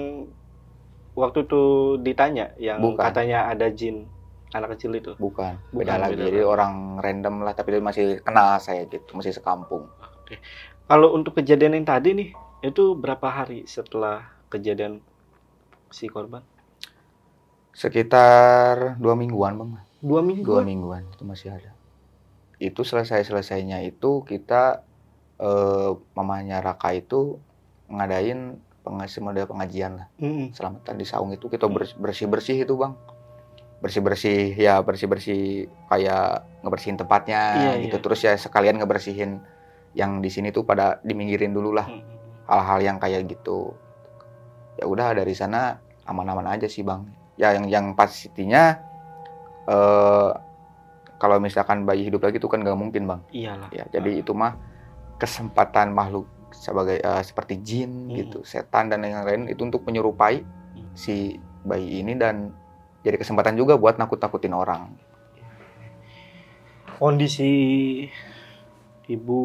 waktu 1.18 1.44
itu 1.44 1.62
ditanya 2.00 2.54
yang 2.56 2.78
Bukan. 2.78 3.02
katanya 3.02 3.50
ada 3.50 3.66
jin 3.74 4.06
anak 4.54 4.78
kecil 4.78 4.94
itu. 4.96 5.12
Bukan, 5.18 5.58
Bukan, 5.74 5.82
beda 5.84 5.94
lagi. 5.98 6.14
beda 6.16 6.24
Jadi 6.30 6.40
lagi. 6.40 6.48
orang 6.48 6.74
random 7.02 7.34
lah, 7.44 7.52
tapi 7.52 7.68
dia 7.76 7.82
masih 7.84 8.06
kenal 8.24 8.56
saya 8.62 8.86
gitu, 8.88 9.10
masih 9.12 9.34
sekampung. 9.34 9.90
Oke. 10.22 10.40
Kalau 10.88 11.12
untuk 11.12 11.36
kejadian 11.36 11.76
yang 11.76 11.84
tadi 11.84 12.16
nih, 12.16 12.28
itu 12.64 12.96
berapa 12.96 13.28
hari 13.28 13.68
setelah 13.68 14.24
kejadian 14.48 15.00
si 15.88 16.08
korban? 16.08 16.42
Sekitar 17.72 18.98
dua 18.98 19.14
mingguan 19.14 19.54
bang. 19.54 19.70
Dua 19.98 20.22
minggu. 20.22 20.46
dua 20.46 20.62
mingguan 20.62 21.02
itu 21.10 21.26
masih 21.26 21.50
ada 21.54 21.74
itu 22.58 22.82
selesai 22.82 23.22
selesainya 23.22 23.82
itu 23.86 24.22
kita 24.26 24.82
eh, 25.38 25.90
mamanya 26.14 26.58
Raka 26.58 26.90
itu 26.94 27.38
ngadain 27.86 28.58
pengasih 28.82 29.22
model 29.22 29.46
pengajian 29.46 30.02
lah 30.02 30.06
Mm-mm. 30.18 30.50
selamatan 30.54 30.94
di 30.98 31.06
saung 31.06 31.30
itu 31.30 31.46
kita 31.46 31.70
bersih 31.98 32.26
bersih 32.26 32.62
itu 32.62 32.74
bang 32.74 32.94
bersih 33.78 34.02
bersih 34.02 34.54
ya 34.58 34.82
bersih 34.82 35.06
bersih 35.06 35.42
kayak 35.86 36.42
ngebersihin 36.66 36.98
tempatnya 36.98 37.42
Iya, 37.78 37.90
gitu 37.90 37.96
iya. 37.98 38.02
terus 38.02 38.20
ya 38.26 38.32
sekalian 38.34 38.78
ngebersihin 38.82 39.38
yang 39.94 40.18
di 40.18 40.30
sini 40.30 40.50
tuh 40.50 40.66
pada 40.66 40.98
diminggirin 41.06 41.54
dulu 41.54 41.74
lah 41.78 41.86
hal-hal 42.50 42.78
yang 42.82 42.96
kayak 42.98 43.26
gitu 43.30 43.70
ya 44.78 44.86
udah 44.86 45.12
dari 45.12 45.34
sana 45.34 45.76
aman-aman 46.06 46.46
aja 46.48 46.70
sih 46.70 46.80
bang 46.80 47.02
ya 47.34 47.52
yang 47.52 47.66
yang 47.66 47.86
pastinya 47.92 48.78
eh 49.66 50.30
kalau 51.18 51.42
misalkan 51.42 51.82
bayi 51.82 52.06
hidup 52.06 52.22
lagi 52.22 52.38
itu 52.38 52.46
kan 52.46 52.62
nggak 52.62 52.78
mungkin 52.78 53.02
bang 53.04 53.20
Iyalah. 53.34 53.68
ya 53.74 53.84
jadi 53.90 54.22
itu 54.22 54.30
mah 54.32 54.54
kesempatan 55.18 55.90
makhluk 55.90 56.30
sebagai 56.54 57.02
eh, 57.02 57.22
seperti 57.22 57.58
jin 57.60 58.08
Hmm. 58.08 58.16
gitu 58.16 58.38
setan 58.40 58.88
dan 58.88 59.02
yang 59.04 59.26
lain 59.26 59.50
itu 59.50 59.60
untuk 59.66 59.82
menyerupai 59.84 60.40
Hmm. 60.40 60.88
si 60.94 61.36
bayi 61.66 62.00
ini 62.00 62.14
dan 62.14 62.54
jadi 63.02 63.18
kesempatan 63.18 63.58
juga 63.58 63.74
buat 63.74 63.98
nakut-nakutin 63.98 64.54
orang 64.54 64.94
Kondisi 66.98 67.50
ibu 69.06 69.38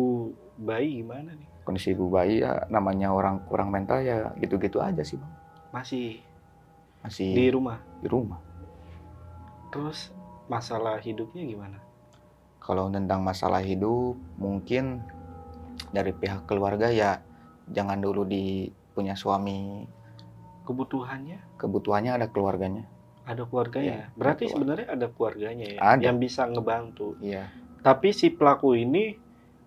bayi 0.58 1.06
gimana 1.06 1.38
nih? 1.38 1.50
Kondisi 1.63 1.95
ibu 1.95 2.08
bayi 2.08 2.43
ya 2.43 2.67
namanya 2.67 3.12
orang 3.12 3.39
kurang 3.47 3.71
mental 3.71 4.04
ya 4.04 4.32
gitu-gitu 4.38 4.80
aja 4.80 5.02
sih 5.02 5.15
bang 5.17 5.32
Masih 5.73 6.21
masih 7.02 7.34
di 7.34 7.47
di, 7.47 7.52
rumah. 7.52 7.80
rumah 8.06 8.39
Terus 9.73 10.13
masalah 10.45 11.02
hidupnya 11.02 11.43
gimana? 11.43 11.80
kalau 12.63 12.88
tentang 12.88 13.19
masalah 13.19 13.60
hidup 13.60 14.15
mungkin 14.39 15.04
dari 15.91 16.15
pihak 16.15 16.47
keluarga 16.47 16.88
ya 16.88 17.19
jangan 17.67 17.99
dulu 17.99 18.23
di 18.23 18.71
punya 18.95 19.19
suami 19.19 19.84
Kebutuhannya 20.63 21.60
kebutuhannya 21.60 22.12
ada 22.15 22.28
keluarganya 22.32 22.88
ada 23.23 23.47
keluarganya. 23.47 24.12
Iya, 24.12 24.19
Berarti 24.19 24.43
ada 24.47 24.52
sebenarnya 24.52 24.88
ada 24.91 25.08
keluarganya 25.12 25.65
ya 25.76 25.80
Ada. 25.80 26.02
yang 26.12 26.17
bisa 26.19 26.43
ngebantu. 26.43 27.15
iya 27.23 27.47
Tapi 27.80 28.12
si 28.12 28.32
pelaku 28.32 28.76
ini 28.76 29.15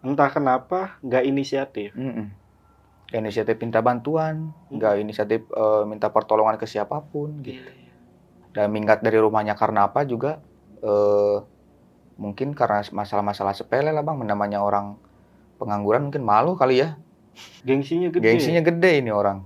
entah 0.01 0.29
kenapa 0.29 0.99
nggak 1.01 1.25
inisiatif. 1.25 1.91
Mm-mm. 1.95 2.29
Nggak 3.07 3.21
inisiatif 3.23 3.57
minta 3.61 3.81
bantuan 3.81 4.51
nggak 4.67 4.95
inisiatif 4.99 5.47
eh, 5.47 5.83
minta 5.87 6.11
pertolongan 6.11 6.59
ke 6.59 6.67
siapa 6.67 6.99
pun 7.01 7.39
gitu 7.41 7.63
Iya, 7.63 7.71
dan 8.51 8.73
minggat 8.73 8.99
dari 8.99 9.15
rumahnya 9.17 9.55
karena 9.55 9.87
apa 9.87 10.03
juga 10.03 10.43
eh, 10.83 11.39
mungkin 12.17 12.51
karena 12.51 12.83
masalah-masalah 12.91 13.55
sepele 13.55 13.93
lah 13.93 14.01
bang 14.01 14.19
namanya 14.25 14.59
orang 14.59 14.99
pengangguran 15.55 16.09
mungkin 16.11 16.25
malu 16.25 16.57
kali 16.57 16.83
ya 16.83 16.97
Gengsinya 17.63 18.09
gede. 18.09 18.25
gengsinya 18.25 18.63
gede 18.65 19.05
ini 19.05 19.13
orang 19.13 19.45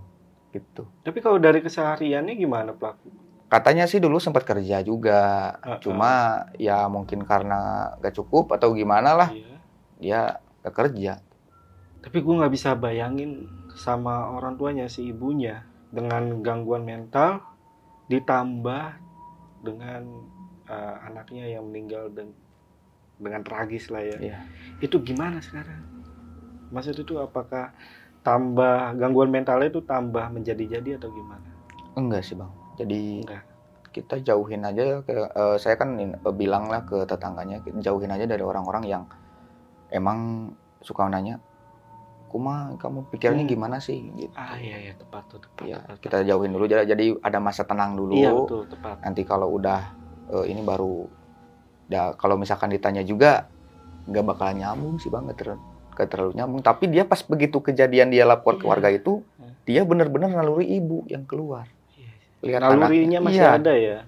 gitu 0.51 0.87
Tapi 1.03 1.19
kalau 1.19 1.37
dari 1.37 1.61
kesehariannya 1.61 2.35
gimana 2.35 2.71
pelaku? 2.73 3.11
katanya 3.51 3.91
sih 3.91 3.99
dulu 3.99 4.23
sempat 4.23 4.47
kerja 4.47 4.79
juga 4.81 5.53
Ah, 5.59 5.83
cuma 5.83 6.13
ya 6.55 6.87
mungkin 6.87 7.27
karena 7.27 7.93
gak 7.99 8.15
cukup 8.15 8.55
atau 8.55 8.71
gimana 8.71 9.11
lah 9.13 9.31
Iya. 9.35 9.50
Dia 10.01 10.41
gak 10.65 10.75
kerja 10.75 11.21
Tapi 12.01 12.17
gue 12.25 12.35
nggak 12.41 12.55
bisa 12.57 12.73
bayangin 12.73 13.45
sama 13.77 14.33
orang 14.33 14.57
tuanya 14.57 14.89
si 14.89 15.13
ibunya 15.13 15.69
dengan 15.93 16.41
gangguan 16.41 16.83
mental 16.83 17.45
ditambah 18.09 18.97
dengan 19.61 20.03
eh, 20.65 20.97
anaknya 21.05 21.45
yang 21.61 21.69
meninggal 21.69 22.09
dan 22.17 22.33
dengan 23.21 23.45
tragis 23.45 23.93
lah 23.93 24.01
ya. 24.01 24.17
Iya. 24.17 24.39
Itu 24.81 25.05
gimana 25.05 25.45
sekarang? 25.45 25.85
Maksud 26.73 26.97
itu 27.05 27.21
apakah 27.21 27.77
tambah 28.25 28.97
gangguan 28.97 29.29
mentalnya 29.29 29.69
itu 29.69 29.85
tambah 29.85 30.29
menjadi-jadi 30.33 30.97
atau 31.01 31.09
gimana? 31.13 31.51
enggak 31.97 32.23
sih 32.23 32.37
bang 32.39 32.51
jadi 32.79 33.01
Enggak. 33.27 33.43
kita 33.91 34.15
jauhin 34.23 34.63
aja 34.63 35.03
ke 35.03 35.15
eh, 35.27 35.57
saya 35.59 35.75
kan 35.75 35.99
in- 35.99 36.15
eh, 36.17 36.35
bilang 36.35 36.71
lah 36.71 36.87
ke 36.87 37.03
tetangganya 37.03 37.59
jauhin 37.83 38.13
aja 38.15 38.25
dari 38.29 38.45
orang-orang 38.45 38.85
yang 38.87 39.03
emang 39.91 40.51
suka 40.81 41.05
nanya 41.07 41.39
kuma 42.27 42.79
kamu 42.79 43.11
pikirannya 43.11 43.43
Hmm. 43.43 43.53
gimana 43.53 43.77
sih 43.79 43.99
gitu 44.15 44.31
Ah 44.33 44.55
iya 44.55 44.79
iya 44.81 44.93
tepat 44.95 45.27
tuh 45.27 45.39
tepat. 45.41 45.67
ya 45.67 45.79
tepat. 45.81 45.99
kita 45.99 46.17
jauhin 46.25 46.51
dulu 46.51 46.65
jadi 46.65 46.87
jadi 46.87 47.19
ada 47.19 47.39
masa 47.39 47.63
tenang 47.63 47.95
dulu 47.95 48.15
Iya 48.15 48.31
betul 48.33 48.63
tepat. 48.67 49.03
nanti 49.03 49.23
kalau 49.23 49.51
udah 49.51 49.83
eh, 50.31 50.45
ini 50.47 50.63
baru 50.63 51.11
ya 51.87 52.15
kalau 52.15 52.35
misalkan 52.35 52.71
ditanya 52.71 53.03
juga 53.03 53.51
nggak 54.07 54.25
bakalan 54.25 54.57
nyambung 54.59 54.97
sih 54.97 55.11
bang 55.11 55.27
nggak 55.27 55.37
ter- 55.37 55.59
terlalu 56.01 56.33
nyambung 56.33 56.63
tapi 56.63 56.87
dia 56.87 57.03
pas 57.03 57.21
begitu 57.21 57.61
kejadian 57.61 58.09
dia 58.09 58.25
lapor 58.25 58.57
ke 58.57 58.65
Iya. 58.65 58.71
warga 58.71 58.89
itu 58.89 59.27
Hmm. 59.37 59.53
dia 59.65 59.83
benar-benar 59.83 60.31
naluri 60.31 60.71
ibu 60.71 61.03
yang 61.05 61.27
keluar 61.27 61.67
Iya. 61.93 62.11
lihat 62.41 62.61
Nalurinya 62.65 62.87
anaknya. 63.19 63.21
masih 63.21 63.43
Iya. 63.43 63.51
ada 63.53 63.73
ya. 63.75 63.99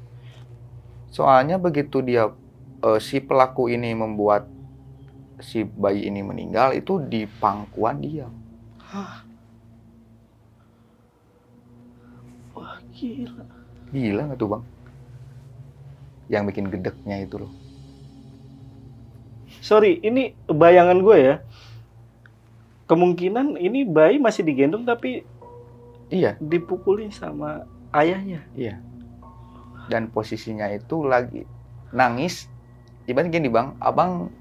soalnya 1.09 1.57
begitu 1.59 2.01
dia 2.01 2.31
eh, 2.81 2.99
si 2.99 3.19
pelaku 3.19 3.67
ini 3.67 3.93
membuat 3.93 4.47
si 5.43 5.67
bayi 5.67 6.07
ini 6.07 6.23
meninggal 6.23 6.73
itu 6.73 7.03
di 7.03 7.27
pangkuan 7.27 7.99
dia 8.01 8.31
Wah 12.53 12.79
gila. 12.95 13.45
gila 13.91 14.21
nggak 14.31 14.39
tuh 14.39 14.49
bang 14.57 14.65
yang 16.33 16.49
bikin 16.49 16.71
gedeknya 16.73 17.27
itu 17.27 17.43
loh 17.43 17.53
Sorry, 19.63 20.03
ini 20.03 20.35
bayangan 20.51 20.99
gue 21.07 21.17
ya. 21.23 21.35
Kemungkinan 22.91 23.55
ini 23.63 23.87
bayi 23.87 24.19
masih 24.19 24.43
digendong 24.43 24.83
tapi 24.83 25.23
iya 26.11 26.35
dipukulin 26.43 27.15
sama 27.15 27.63
ayahnya. 27.95 28.43
Iya. 28.59 28.83
Dan 29.87 30.11
posisinya 30.11 30.67
itu 30.67 31.07
lagi 31.07 31.47
nangis. 31.95 32.51
Ibarat 33.07 33.31
gini 33.31 33.47
bang, 33.47 33.79
abang 33.79 34.35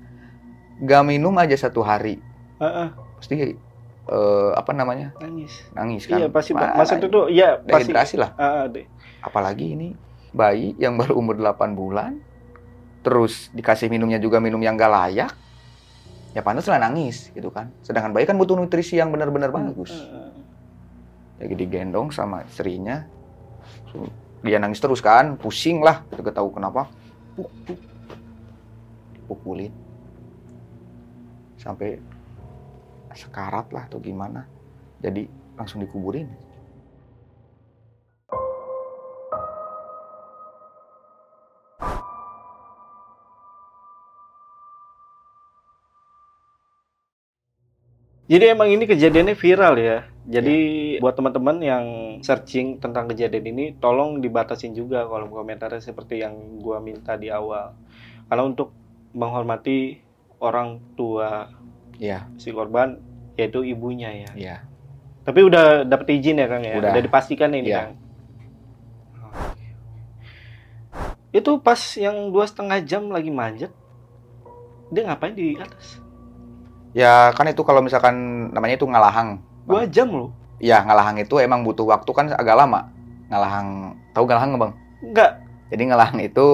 gak 0.81 1.05
minum 1.05 1.33
aja 1.37 1.53
satu 1.55 1.79
hari, 1.79 2.17
Heeh, 2.57 2.87
pasti 3.15 3.35
eh, 3.37 4.51
apa 4.51 4.71
namanya 4.73 5.13
nangis. 5.17 5.53
nangis 5.71 6.03
kan? 6.05 6.17
Iya 6.17 6.27
pasti 6.27 6.51
Wah, 6.51 6.73
maksud 6.73 6.97
itu 6.99 7.21
ya 7.29 7.61
pasti. 7.61 7.69
dehidrasi 7.85 8.15
lah. 8.17 8.33
Ah, 8.35 8.65
deh. 8.65 8.89
Apalagi 9.21 9.73
ini 9.73 9.93
bayi 10.31 10.73
yang 10.75 10.97
baru 10.97 11.15
umur 11.15 11.37
8 11.37 11.71
bulan, 11.71 12.17
terus 13.01 13.47
dikasih 13.51 13.87
minumnya 13.87 14.17
juga 14.17 14.41
minum 14.41 14.57
yang 14.57 14.73
gak 14.73 14.89
layak, 14.89 15.31
ya 16.31 16.41
pantas 16.41 16.65
lah 16.65 16.81
nangis 16.81 17.29
gitu 17.29 17.53
kan. 17.53 17.69
Sedangkan 17.79 18.09
bayi 18.09 18.25
kan 18.25 18.35
butuh 18.35 18.57
nutrisi 18.57 18.97
yang 18.97 19.13
benar-benar 19.13 19.49
bagus. 19.49 19.93
Heeh. 19.93 20.29
lagi 21.37 21.57
digendong 21.57 22.13
sama 22.13 22.45
istrinya 22.45 23.01
dia 24.41 24.57
nangis 24.57 24.77
terus 24.77 25.01
kan 25.01 25.37
pusing 25.37 25.81
lah 25.81 26.05
kita 26.05 26.21
gak 26.21 26.37
tahu 26.37 26.53
kenapa 26.53 26.85
Puk, 27.33 27.49
puk. 27.65 27.81
dipukulin 29.11 29.73
sampai 31.61 32.01
sekarat 33.13 33.69
lah 33.69 33.85
atau 33.85 34.01
gimana 34.01 34.49
jadi 34.97 35.29
langsung 35.53 35.85
dikuburin 35.85 36.25
Jadi 48.31 48.47
emang 48.47 48.71
ini 48.71 48.87
kejadiannya 48.87 49.35
viral 49.35 49.75
ya. 49.75 50.07
Jadi 50.23 50.55
buat 51.03 51.19
teman-teman 51.19 51.59
yang 51.59 51.85
searching 52.23 52.79
tentang 52.79 53.11
kejadian 53.11 53.43
ini, 53.43 53.65
tolong 53.75 54.23
dibatasin 54.23 54.71
juga 54.71 55.03
kolom 55.03 55.35
komentarnya 55.35 55.83
seperti 55.83 56.23
yang 56.23 56.63
gua 56.63 56.79
minta 56.79 57.19
di 57.19 57.27
awal. 57.27 57.75
Karena 58.31 58.47
untuk 58.47 58.71
menghormati 59.11 59.99
orang 60.41 60.67
tua 60.93 61.47
iya 61.95 62.25
si 62.35 62.49
korban, 62.49 62.97
yaitu 63.33 63.61
ibunya 63.61 64.09
ya. 64.11 64.31
iya 64.33 64.57
Tapi 65.21 65.39
udah 65.39 65.85
dapet 65.85 66.17
izin 66.17 66.35
ya 66.35 66.49
Kang 66.49 66.61
ya? 66.61 66.75
Udah. 66.75 66.97
dipastikan 66.97 67.53
ini 67.53 67.69
Iya. 67.69 67.77
Kang? 67.79 67.93
Itu 71.31 71.61
pas 71.61 71.79
yang 71.95 72.27
dua 72.27 72.43
setengah 72.43 72.81
jam 72.81 73.07
lagi 73.07 73.29
manjat, 73.29 73.71
dia 74.89 75.05
ngapain 75.05 75.31
di 75.31 75.55
atas? 75.55 76.01
ya 76.91 77.31
kan 77.31 77.47
itu 77.47 77.63
kalau 77.63 77.79
misalkan 77.79 78.11
namanya 78.51 78.75
itu 78.75 78.83
ngalahang 78.83 79.39
Dua 79.63 79.87
jam 79.87 80.11
loh. 80.11 80.35
ya 80.59 80.83
ngalahang 80.83 81.15
itu 81.17 81.39
emang 81.39 81.63
butuh 81.63 81.87
waktu 81.87 82.11
kan 82.11 82.27
agak 82.29 82.51
lama 82.53 82.91
ngalahang 83.31 83.69
tahu 84.11 84.27
ngalahang 84.27 84.49
nggak 84.51 84.59
bang 84.59 84.73
Enggak. 85.01 85.31
jadi 85.71 85.83
ngalahang 85.87 86.19
itu 86.19 86.47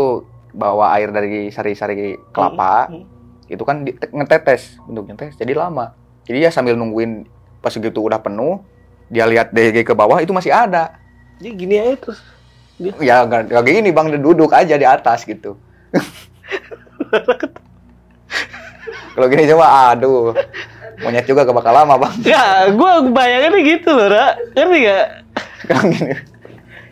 bawa 0.54 0.94
air 0.94 1.10
dari 1.10 1.50
sari-sari 1.50 2.22
kelapa 2.30 2.86
Hmm. 2.86 3.17
Itu 3.48 3.64
kan 3.64 3.84
di- 3.88 3.96
ngetetes 3.96 4.80
bentuknya 4.86 5.16
tes 5.16 5.36
jadi 5.40 5.56
lama. 5.56 5.96
Jadi 6.28 6.44
ya 6.44 6.52
sambil 6.52 6.76
nungguin 6.76 7.26
pas 7.64 7.72
segitu 7.72 8.04
udah 8.04 8.20
penuh 8.20 8.60
dia 9.08 9.24
lihat 9.24 9.56
DG 9.56 9.88
ke 9.88 9.94
bawah 9.96 10.20
itu 10.20 10.36
masih 10.36 10.52
ada. 10.52 11.00
Jadi 11.40 11.50
gini 11.56 11.76
aja 11.80 11.96
terus. 11.98 12.20
ya 13.02 13.26
nggak 13.26 13.50
nggak 13.50 13.64
gini 13.66 13.90
bang. 13.96 14.08
Duduk 14.20 14.52
aja 14.52 14.76
di 14.76 14.86
atas 14.86 15.24
gitu. 15.24 15.56
Kalau 19.16 19.28
gini 19.32 19.50
coba 19.50 19.96
aduh. 19.96 20.36
Monyet 20.98 21.30
juga 21.30 21.46
gak 21.46 21.54
bakal 21.54 21.74
lama 21.78 21.94
bang. 22.02 22.14
Ya, 22.26 22.74
gue 22.74 22.92
bayangannya 23.14 23.62
gitu 23.62 23.94
loh, 23.94 24.10
Ra. 24.10 24.34
Ngerti 24.58 24.78
gak? 24.82 25.08
kalau 25.68 25.84
gini 25.94 26.14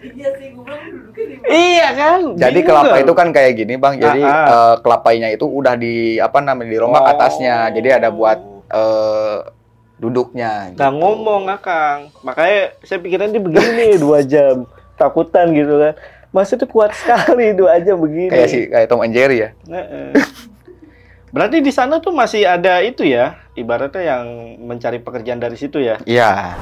Iya 0.07 0.29
sih, 0.33 0.47
gue 0.49 0.61
bilang 0.61 0.83
duduknya 0.85 1.23
di 1.23 1.35
mana? 1.35 1.47
Iya 1.49 1.87
kan? 1.91 2.19
jadi 2.35 2.51
Bingung 2.53 2.67
kelapa 2.67 2.87
gak 2.91 3.01
itu 3.01 3.13
kan 3.13 3.27
kayak 3.31 3.51
gini 3.55 3.73
bang 3.75 3.93
jadi 3.97 4.21
Ah, 4.21 4.29
ah. 4.29 4.45
eh, 4.45 4.75
kelapanya 4.79 5.27
itu 5.29 5.45
udah 5.45 5.73
di 5.73 5.95
apa 6.17 6.37
namanya 6.39 6.69
dirombak 6.69 7.01
Oh. 7.01 7.11
atasnya 7.11 7.55
jadi 7.71 7.89
ada 7.97 8.09
buat 8.09 8.37
eh, 8.67 9.37
duduknya 9.95 10.71
Nggak 10.71 10.91
gitu. 10.91 10.99
ngomong, 10.99 11.43
Akang. 11.47 12.11
Makanya 12.19 12.75
saya 12.81 12.99
pikiran 12.99 13.29
dia 13.29 13.39
begini 13.39 13.95
dua 14.03 14.21
jam. 14.21 14.67
Takutan 14.93 15.49
gitu 15.51 15.75
kan. 15.77 15.93
Maksudnya 16.29 16.67
kuat 16.67 16.91
sekali 16.93 17.51
dua 17.53 17.79
jam 17.79 17.95
begini. 17.95 18.27
kayak 18.27 18.47
si 18.47 18.67
kayak 18.67 18.85
Tom 18.85 18.99
and 18.99 19.11
Jerry 19.11 19.39
ya 19.39 19.49
Heeh. 19.65 20.11
Berarti 21.29 21.59
di 21.59 21.67
sana 21.69 21.97
tuh 21.97 22.11
masih 22.11 22.43
ada 22.43 22.79
itu 22.79 23.03
ya, 23.03 23.35
ibaratnya 23.53 24.03
yang 24.05 24.23
mencari 24.61 24.97
pekerjaan 24.97 25.35
dari 25.37 25.55
situ 25.55 25.79
ya. 25.79 25.99
iya 26.03 26.55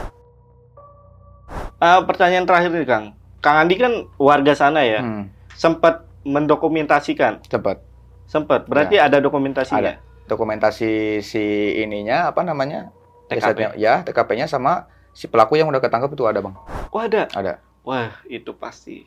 Ah, 1.77 1.99
pertanyaan 2.01 2.41
terakhir 2.43 2.71
nih, 2.71 2.87
Kang. 2.87 3.05
Kang 3.43 3.59
Andi 3.59 3.75
kan 3.75 3.91
warga 4.15 4.55
sana 4.55 4.81
ya. 4.81 5.03
hmm, 5.03 5.27
Sempat 5.53 6.07
mendokumentasikan. 6.23 7.43
cepet 7.43 7.83
Sempat. 8.25 8.65
Berarti 8.65 8.95
ada 8.97 9.19
dokumentasinya. 9.19 9.99
dokumentasi 10.23 11.19
si 11.19 11.43
ininya 11.77 12.31
apa 12.31 12.41
namanya 12.41 12.95
TKP. 13.27 13.75
Ya 13.75 14.01
TKP-nya 14.01 14.47
sama 14.47 14.87
si 15.11 15.27
pelaku 15.27 15.59
yang 15.59 15.67
udah 15.67 15.77
ketangkep 15.77 16.09
itu 16.09 16.23
ada 16.23 16.39
bang 16.39 16.55
Oh, 16.89 16.97
ada. 16.97 17.27
ada 17.29 17.59
Wah, 17.83 18.15
itu 18.25 18.55
pasti 18.55 19.03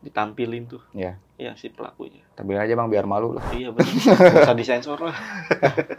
ditampilin 0.00 0.70
tuh. 0.70 0.78
Iya. 0.94 1.18
Iya, 1.34 1.58
si 1.58 1.66
pelakunya. 1.66 2.22
tampilin 2.32 2.62
aja 2.62 2.72
bang 2.72 2.86
biar 2.86 3.02
malu 3.04 3.34
lah 3.34 3.42
Iya, 3.50 3.74
benar. 3.74 3.90
Usah 4.38 4.54
disensor 4.54 4.98
lah. 5.02 5.16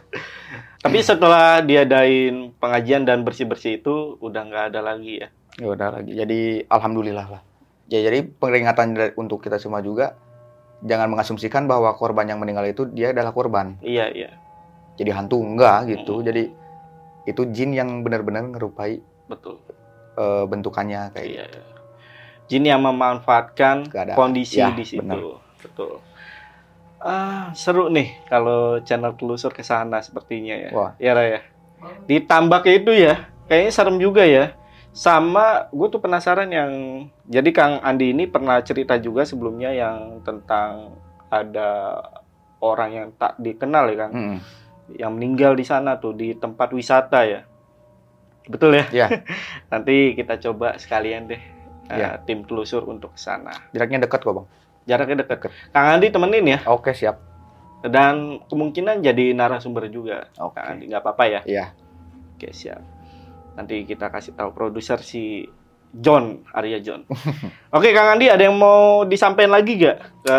Tapi 0.80 0.98
setelah 1.00 1.60
diadain 1.60 2.54
pengajian 2.54 3.02
dan 3.02 3.20
bersih-bersih 3.20 3.80
itu 3.80 4.16
udah 4.18 4.40
nggak 4.42 4.64
ada 4.72 4.80
lagi 4.82 5.20
ya. 5.20 5.28
ya 5.56 5.66
udah 5.68 5.88
lagi 5.90 6.12
jadi 6.12 6.40
alhamdulillah 6.66 7.26
lah 7.28 7.40
ya 7.86 8.00
jadi 8.00 8.26
peringatan 8.26 8.92
untuk 9.14 9.40
kita 9.40 9.56
semua 9.56 9.78
juga 9.78 10.18
jangan 10.80 11.08
mengasumsikan 11.08 11.64
bahwa 11.64 11.94
korban 11.94 12.26
yang 12.26 12.36
meninggal 12.36 12.64
itu 12.64 12.84
dia 12.86 13.10
adalah 13.10 13.30
korban 13.30 13.78
Iya, 13.80 14.10
iya. 14.10 14.30
jadi 14.94 15.10
hantu 15.12 15.38
enggak 15.38 15.86
gitu 15.88 16.20
Mm. 16.20 16.24
jadi 16.24 16.42
itu 17.26 17.42
jin 17.50 17.70
yang 17.72 18.02
benar-benar 18.02 18.46
ngerupai 18.46 19.00
Betul. 19.26 19.58
eh, 20.14 20.44
bentukannya 20.44 21.10
kayak 21.10 21.26
Iya. 21.26 21.44
iya. 21.44 21.62
Jin 22.46 22.62
yang 22.62 22.78
memanfaatkan 22.80 23.90
Keadaan. 23.90 24.14
kondisi 24.14 24.62
Ya, 24.62 24.70
di 24.70 24.86
situ. 24.86 25.02
benar. 25.02 25.18
Betul. 25.58 25.98
Ah, 26.96 27.50
seru 27.52 27.90
nih 27.90 28.14
kalau 28.26 28.78
channel 28.80 29.14
telusur 29.14 29.50
ke 29.50 29.60
sana 29.60 29.98
sepertinya 29.98 30.54
ya. 30.54 30.70
Wah. 30.70 30.90
Ya, 30.96 31.12
Raya. 31.12 31.42
Ditambah 32.06 32.62
ke 32.62 32.78
itu 32.78 32.94
ya, 32.94 33.26
kayaknya 33.46 33.70
serem 33.70 33.98
juga 33.98 34.22
ya. 34.22 34.54
Sama, 34.96 35.68
gue 35.68 35.86
tuh 35.86 36.00
penasaran 36.00 36.48
yang 36.48 36.72
jadi 37.22 37.50
Kang 37.52 37.74
Andi 37.80 38.10
ini 38.10 38.24
pernah 38.24 38.56
cerita 38.60 38.96
juga 38.96 39.22
sebelumnya 39.22 39.68
yang 39.68 40.24
tentang 40.24 40.96
ada 41.28 42.00
orang 42.58 42.90
yang 42.90 43.08
tak 43.12 43.36
dikenal 43.36 43.92
ya 43.92 43.96
Kang, 43.98 44.12
Mm-mm. 44.14 44.38
yang 44.96 45.12
meninggal 45.12 45.52
di 45.52 45.62
sana 45.62 46.00
tuh 46.00 46.16
di 46.16 46.32
tempat 46.32 46.72
wisata 46.72 47.22
ya. 47.22 47.44
Betul 48.46 48.72
ya? 48.72 48.84
Iya. 48.88 49.06
Nanti 49.72 50.16
kita 50.16 50.40
coba 50.40 50.80
sekalian 50.80 51.28
deh 51.28 51.42
eh, 51.86 51.92
Iya. 51.92 52.16
tim 52.24 52.40
telusur 52.42 52.82
untuk 52.82 53.12
ke 53.12 53.20
sana. 53.20 53.52
jaraknya 53.70 54.00
dekat 54.00 54.18
kok 54.18 54.32
bang 54.32 54.48
Jaraknya 54.86 55.16
dekat. 55.20 55.38
Deket. 55.44 55.52
Kang 55.70 55.92
Andi 55.92 56.08
temenin 56.08 56.46
ya 56.48 56.58
oke 56.64 56.90
siap 56.90 57.20
dan 57.84 58.40
kemungkinan 58.48 58.98
jadi 58.98 59.30
narasumber 59.30 59.86
juga. 59.86 60.32
oke 60.34 60.56
Kang 60.56 60.72
Andi 60.72 60.88
nggak 60.88 61.04
apa-apa 61.04 61.24
ya? 61.28 61.40
iya 61.44 61.66
Oke 62.32 62.48
siap. 62.50 62.80
Nanti 63.56 63.88
kita 63.88 64.12
kasih 64.12 64.36
tahu 64.36 64.52
produser 64.52 65.00
si 65.00 65.48
John, 65.96 66.44
Arya 66.52 66.78
John. 66.84 67.08
Oke, 67.76 67.96
Kang 67.96 68.16
Andi 68.16 68.28
ada 68.28 68.44
yang 68.44 68.60
mau 68.60 69.08
disampaikan 69.08 69.56
lagi 69.56 69.80
gak 69.80 69.96
ke 70.22 70.38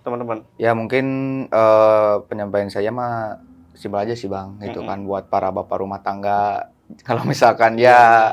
teman-teman? 0.00 0.40
Ya 0.56 0.72
mungkin 0.72 1.06
eh, 1.52 2.14
penyampaian 2.24 2.72
saya 2.72 2.88
mah 2.88 3.44
simpel 3.76 4.00
aja 4.02 4.16
sih 4.16 4.26
bang, 4.26 4.58
itu 4.64 4.80
Mm-mm. 4.80 4.88
kan 4.88 4.98
buat 5.04 5.24
para 5.28 5.52
bapak 5.52 5.76
rumah 5.84 6.00
tangga. 6.00 6.72
Kalau 7.06 7.22
misalkan 7.28 7.76
ya 7.76 8.32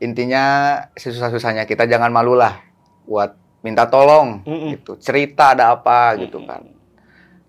intinya 0.00 0.76
sesusah-susahnya 0.96 1.68
kita 1.68 1.84
jangan 1.84 2.10
malu 2.10 2.34
lah 2.34 2.58
buat 3.04 3.36
minta 3.60 3.84
tolong 3.86 4.40
Mm-mm. 4.48 4.80
gitu, 4.80 4.96
cerita 4.96 5.52
ada 5.52 5.76
apa 5.76 6.16
gitu 6.16 6.40
Mm-mm. 6.40 6.48
kan. 6.48 6.62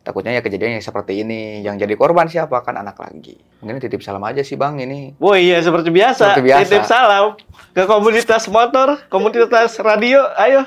Takutnya 0.05 0.37
ya 0.37 0.45
kejadiannya 0.45 0.85
seperti 0.85 1.25
ini, 1.25 1.65
yang 1.65 1.81
jadi 1.81 1.97
korban 1.97 2.29
siapa 2.29 2.61
kan 2.61 2.77
anak 2.77 3.01
lagi. 3.01 3.41
Mungkin 3.65 3.81
titip 3.81 4.05
salam 4.05 4.21
aja 4.21 4.45
sih 4.45 4.53
bang 4.53 4.77
ini. 4.77 5.17
Oh 5.17 5.33
iya 5.33 5.57
seperti 5.65 5.89
biasa. 5.89 6.37
Seperti 6.37 6.45
biasa. 6.45 6.61
Titip 6.61 6.85
salam 6.85 7.33
ke 7.73 7.83
komunitas 7.89 8.45
motor, 8.45 9.01
komunitas 9.09 9.81
radio. 9.81 10.29
Ayo. 10.37 10.61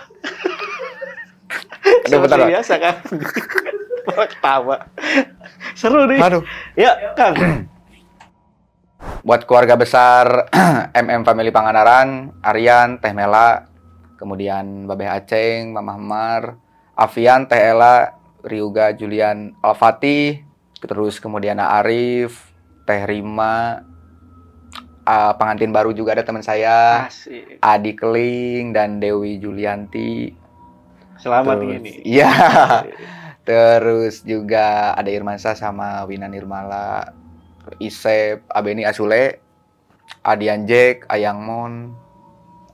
Aduh, 2.02 2.18
seperti 2.18 2.34
bentar, 2.34 2.50
biasa 2.50 2.72
kan. 2.82 2.94
Ketawa. 4.34 4.76
Seru 5.78 6.10
nih. 6.10 6.18
Aduh, 6.18 6.42
Ya, 6.74 7.14
Kang. 7.14 7.38
buat 9.22 9.46
keluarga 9.46 9.78
besar 9.78 10.50
MM 11.06 11.22
Family 11.22 11.54
Pangandaran, 11.54 12.34
Aryan, 12.42 12.98
Teh 12.98 13.14
Mela, 13.14 13.70
kemudian 14.18 14.90
Babeh 14.90 15.06
Aceng, 15.06 15.70
Mama 15.70 15.94
Mar, 15.94 16.58
Avian, 16.98 17.46
Teh 17.46 17.62
Ela, 17.62 18.17
Ryuga, 18.44 18.94
Julian 18.94 19.56
Alfati, 19.60 20.42
terus 20.78 21.18
kemudian 21.18 21.58
Arif, 21.58 22.50
Teh 22.86 23.02
Rima, 23.04 23.82
ah, 25.02 25.32
pengantin 25.34 25.72
baru 25.72 25.90
juga 25.90 26.14
ada 26.14 26.22
teman 26.22 26.44
saya, 26.44 27.08
Asik. 27.10 27.58
Adi 27.58 27.92
Keling 27.96 28.76
dan 28.76 29.00
Dewi 29.02 29.40
Julianti. 29.40 30.32
Selamat 31.18 31.58
Terus- 31.58 31.74
ini. 31.82 31.92
Iya. 32.06 32.30
Terus 33.48 34.22
juga 34.28 34.92
ada 34.92 35.08
Irmansa 35.08 35.56
sama 35.56 36.04
Wina 36.04 36.28
Nirmala, 36.28 37.16
Isep, 37.80 38.44
Abeni 38.46 38.84
Asule, 38.84 39.40
Adian 40.20 40.68
Jack, 40.68 41.08
Ayang 41.08 41.40
Mon, 41.40 41.96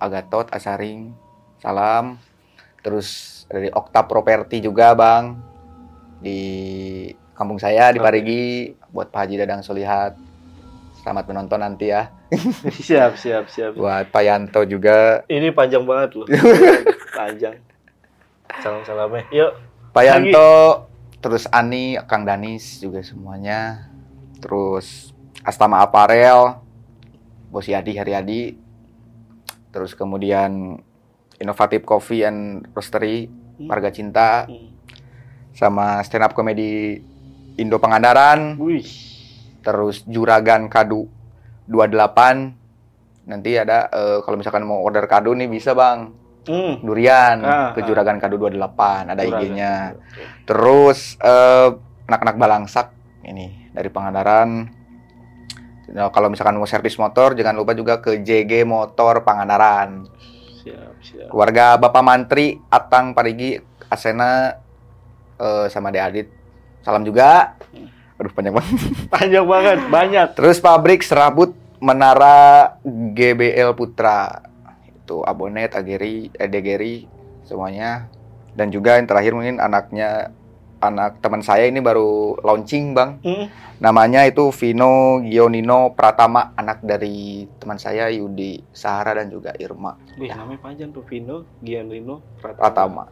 Agatot, 0.03 0.51
Asaring, 0.51 1.15
Salam. 1.63 2.19
Terus 2.83 3.31
dari 3.47 3.71
Okta 3.71 4.05
Properti 4.05 4.59
juga 4.61 4.93
Bang. 4.99 5.54
Di 6.25 6.41
kampung 7.37 7.61
saya 7.61 7.93
di. 7.93 8.01
Parigi 8.01 8.73
buat 8.89 9.13
Pak 9.13 9.29
Haji 9.29 9.35
Dadang 9.45 9.61
Solihat. 9.61 10.17
Selamat 11.05 11.29
menonton 11.29 11.61
nanti 11.61 11.93
ya. 11.93 12.09
siap, 12.89 13.21
siap, 13.21 13.53
siap. 13.53 13.77
Buat 13.77 14.09
Pak 14.09 14.25
Yanto 14.25 14.65
juga. 14.65 15.21
Ini 15.29 15.53
panjang 15.53 15.85
banget 15.85 16.17
loh. 16.17 16.25
panjang. 17.19 17.61
Salam-salamnya. 18.65 19.29
Yuk. 19.29 19.53
Pak 19.93 20.01
Lagi. 20.01 20.33
Yanto, 20.33 20.89
terus 21.21 21.45
Ani, 21.53 22.01
Kang 22.09 22.25
Danis 22.25 22.81
juga 22.81 23.05
semuanya. 23.05 23.93
Terus 24.41 25.13
Astama 25.45 25.85
Aparel, 25.85 26.57
Bos 27.53 27.69
Yadi 27.69 28.01
Haryadi. 28.01 28.57
Terus 29.71 29.93
kemudian 29.93 30.81
Inovatif 31.37 31.85
Coffee 31.85 32.25
and 32.25 32.65
Roastery, 32.73 33.29
Marga 33.61 33.93
Cinta, 33.93 34.49
Hmm. 34.49 34.74
Sama 35.55 36.03
stand 36.03 36.27
up 36.27 36.35
comedy 36.35 36.99
Indo 37.55 37.79
Pangandaran, 37.79 38.59
Wih. 38.59 38.83
terus 39.63 40.03
Juragan 40.05 40.67
Kadu 40.67 41.07
28. 41.71 43.25
Nanti 43.25 43.51
ada 43.57 43.89
eh, 43.89 44.19
kalau 44.21 44.37
misalkan 44.37 44.67
mau 44.67 44.83
order 44.83 45.07
kado 45.07 45.33
nih 45.33 45.49
bisa 45.49 45.73
Bang. 45.73 46.13
Hmm. 46.45 46.77
Durian 46.85 47.41
Ah, 47.41 47.73
ke 47.73 47.81
ah. 47.81 47.87
Juragan 47.89 48.21
Kadu 48.21 48.37
28, 48.37 49.09
ada. 49.09 49.23
IG-nya. 49.25 49.97
Terus 50.45 51.17
eh, 51.17 51.69
anak-anak 52.05 52.37
Balangsak 52.37 52.87
ini 53.25 53.71
dari 53.73 53.89
Pangandaran. 53.89 54.69
Nah, 55.85 56.09
kalau 56.11 56.29
misalkan 56.29 56.57
mau 56.57 56.67
servis 56.67 56.99
motor, 56.99 57.33
jangan 57.33 57.55
lupa 57.55 57.73
juga 57.73 58.03
ke 58.03 58.21
JG 58.21 58.67
Motor 58.67 59.23
Pangandaran. 59.23 60.05
Siap, 60.65 60.93
siap. 61.01 61.29
Keluarga 61.31 61.77
Bapak 61.77 62.03
Mantri, 62.03 62.57
Atang 62.69 63.13
Parigi, 63.13 63.61
Asena, 63.87 64.64
eh, 65.39 65.67
sama 65.71 65.91
De 65.95 66.01
Adit. 66.01 66.29
Salam 66.85 67.03
juga. 67.03 67.57
Aduh 68.21 68.31
panjang 68.31 68.55
banget. 68.55 68.79
Panjang 69.15 69.47
banget, 69.49 69.79
banyak. 69.91 70.29
Terus 70.39 70.63
pabrik 70.63 71.03
serabut 71.03 71.51
Menara 71.83 72.79
GBL 72.87 73.75
Putra. 73.75 74.47
Itu 74.87 75.27
Abonet, 75.27 75.75
Ageri, 75.75 76.31
eh, 76.31 76.47
Degeri, 76.47 77.05
semuanya. 77.43 78.07
Dan 78.55 78.71
juga 78.71 78.97
yang 79.03 79.11
terakhir 79.11 79.35
mungkin 79.35 79.59
anaknya 79.59 80.31
anak 80.79 81.19
teman 81.25 81.43
saya 81.43 81.67
ini 81.67 81.83
baru 81.83 82.39
launching, 82.45 82.95
Bang. 82.95 83.19
Hmm. 83.25 83.51
Namanya 83.83 84.23
itu 84.25 84.55
Vino 84.55 85.19
Gionino 85.21 85.93
Pratama, 85.99 86.55
anak 86.55 86.81
dari 86.87 87.45
teman 87.59 87.77
saya 87.77 88.07
Yudi 88.09 88.63
Sahara 88.71 89.19
dan 89.19 89.29
juga 89.29 89.51
Irma 89.59 89.99
Wih, 90.15 90.31
namanya 90.31 90.63
panjang 90.63 90.95
tuh 90.95 91.03
Vino, 91.03 91.43
Gianlino, 91.59 92.23
Pratama. 92.39 92.63
Pratama. 92.63 93.05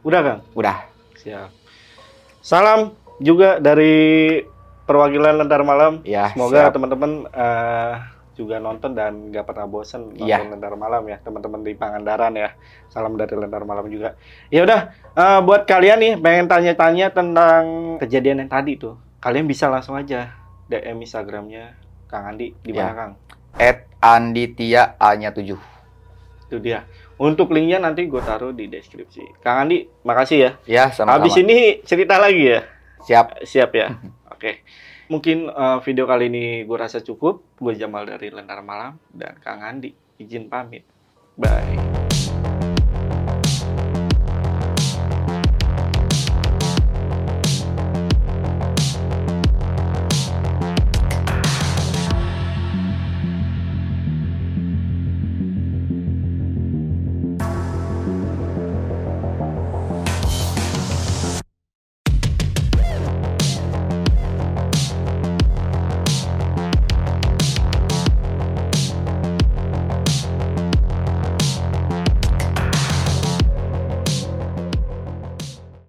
Udah, 0.00 0.20
Kang? 0.22 0.40
Udah. 0.56 0.76
Siap. 1.16 1.50
Salam 2.40 2.96
juga 3.20 3.60
dari 3.60 4.40
perwakilan 4.88 5.36
Lentar 5.36 5.60
Malam. 5.60 6.00
Ya, 6.02 6.32
Semoga 6.32 6.72
teman-teman 6.72 7.28
eh, 7.28 7.94
juga 8.32 8.56
nonton 8.56 8.96
dan 8.96 9.28
gak 9.28 9.44
pernah 9.44 9.68
bosan 9.68 10.16
nonton 10.16 10.24
Iya. 10.24 10.48
Lentar 10.48 10.72
Malam 10.72 11.04
ya, 11.04 11.20
teman-teman 11.20 11.60
di 11.60 11.76
Pangandaran 11.76 12.32
ya. 12.32 12.56
Salam 12.88 13.14
dari 13.14 13.36
Lentar 13.36 13.68
Malam 13.68 13.92
juga. 13.92 14.16
Ya 14.48 14.64
udah, 14.64 14.88
eh, 15.12 15.40
buat 15.44 15.68
kalian 15.68 16.00
nih 16.00 16.12
pengen 16.16 16.48
tanya-tanya 16.48 17.12
tentang 17.12 17.62
kejadian 18.00 18.40
yang 18.40 18.50
tadi 18.50 18.80
tuh, 18.80 18.96
kalian 19.20 19.44
bisa 19.44 19.68
langsung 19.68 19.94
aja 19.94 20.32
DM 20.66 21.04
Instagramnya 21.04 21.76
Kang 22.08 22.24
Andi 22.24 22.56
di 22.56 22.72
mana 22.72 22.88
Ya. 22.88 22.96
Kang? 22.96 23.12
At 23.52 23.78
Anditia 24.00 24.96
A-nya 24.96 25.28
7. 25.28 25.60
Itu 26.48 26.56
dia. 26.56 26.88
Untuk 27.20 27.52
linknya 27.52 27.76
nanti 27.76 28.08
gue 28.08 28.22
taruh 28.24 28.56
di 28.56 28.64
deskripsi. 28.72 29.44
Kang 29.44 29.68
Andi, 29.68 29.84
makasih 30.08 30.38
ya. 30.40 30.50
Ya, 30.64 30.84
sama-sama. 30.88 31.20
Habis 31.20 31.36
ini 31.36 31.84
cerita 31.84 32.16
lagi 32.16 32.56
ya. 32.56 32.64
Siap. 33.04 33.44
Siap 33.44 33.70
ya. 33.76 33.92
Oke. 34.34 34.64
Mungkin 35.12 35.52
eh, 35.52 35.78
video 35.84 36.08
kali 36.08 36.32
ini 36.32 36.64
gue 36.64 36.78
rasa 36.80 37.04
cukup. 37.04 37.60
Gue 37.60 37.76
Jamal 37.76 38.08
dari 38.08 38.32
Lentar 38.32 38.64
Malam 38.64 38.96
dan 39.12 39.36
Kang 39.44 39.60
Andi 39.60 39.92
izin 40.16 40.48
pamit. 40.48 40.88
Bye. 41.36 41.89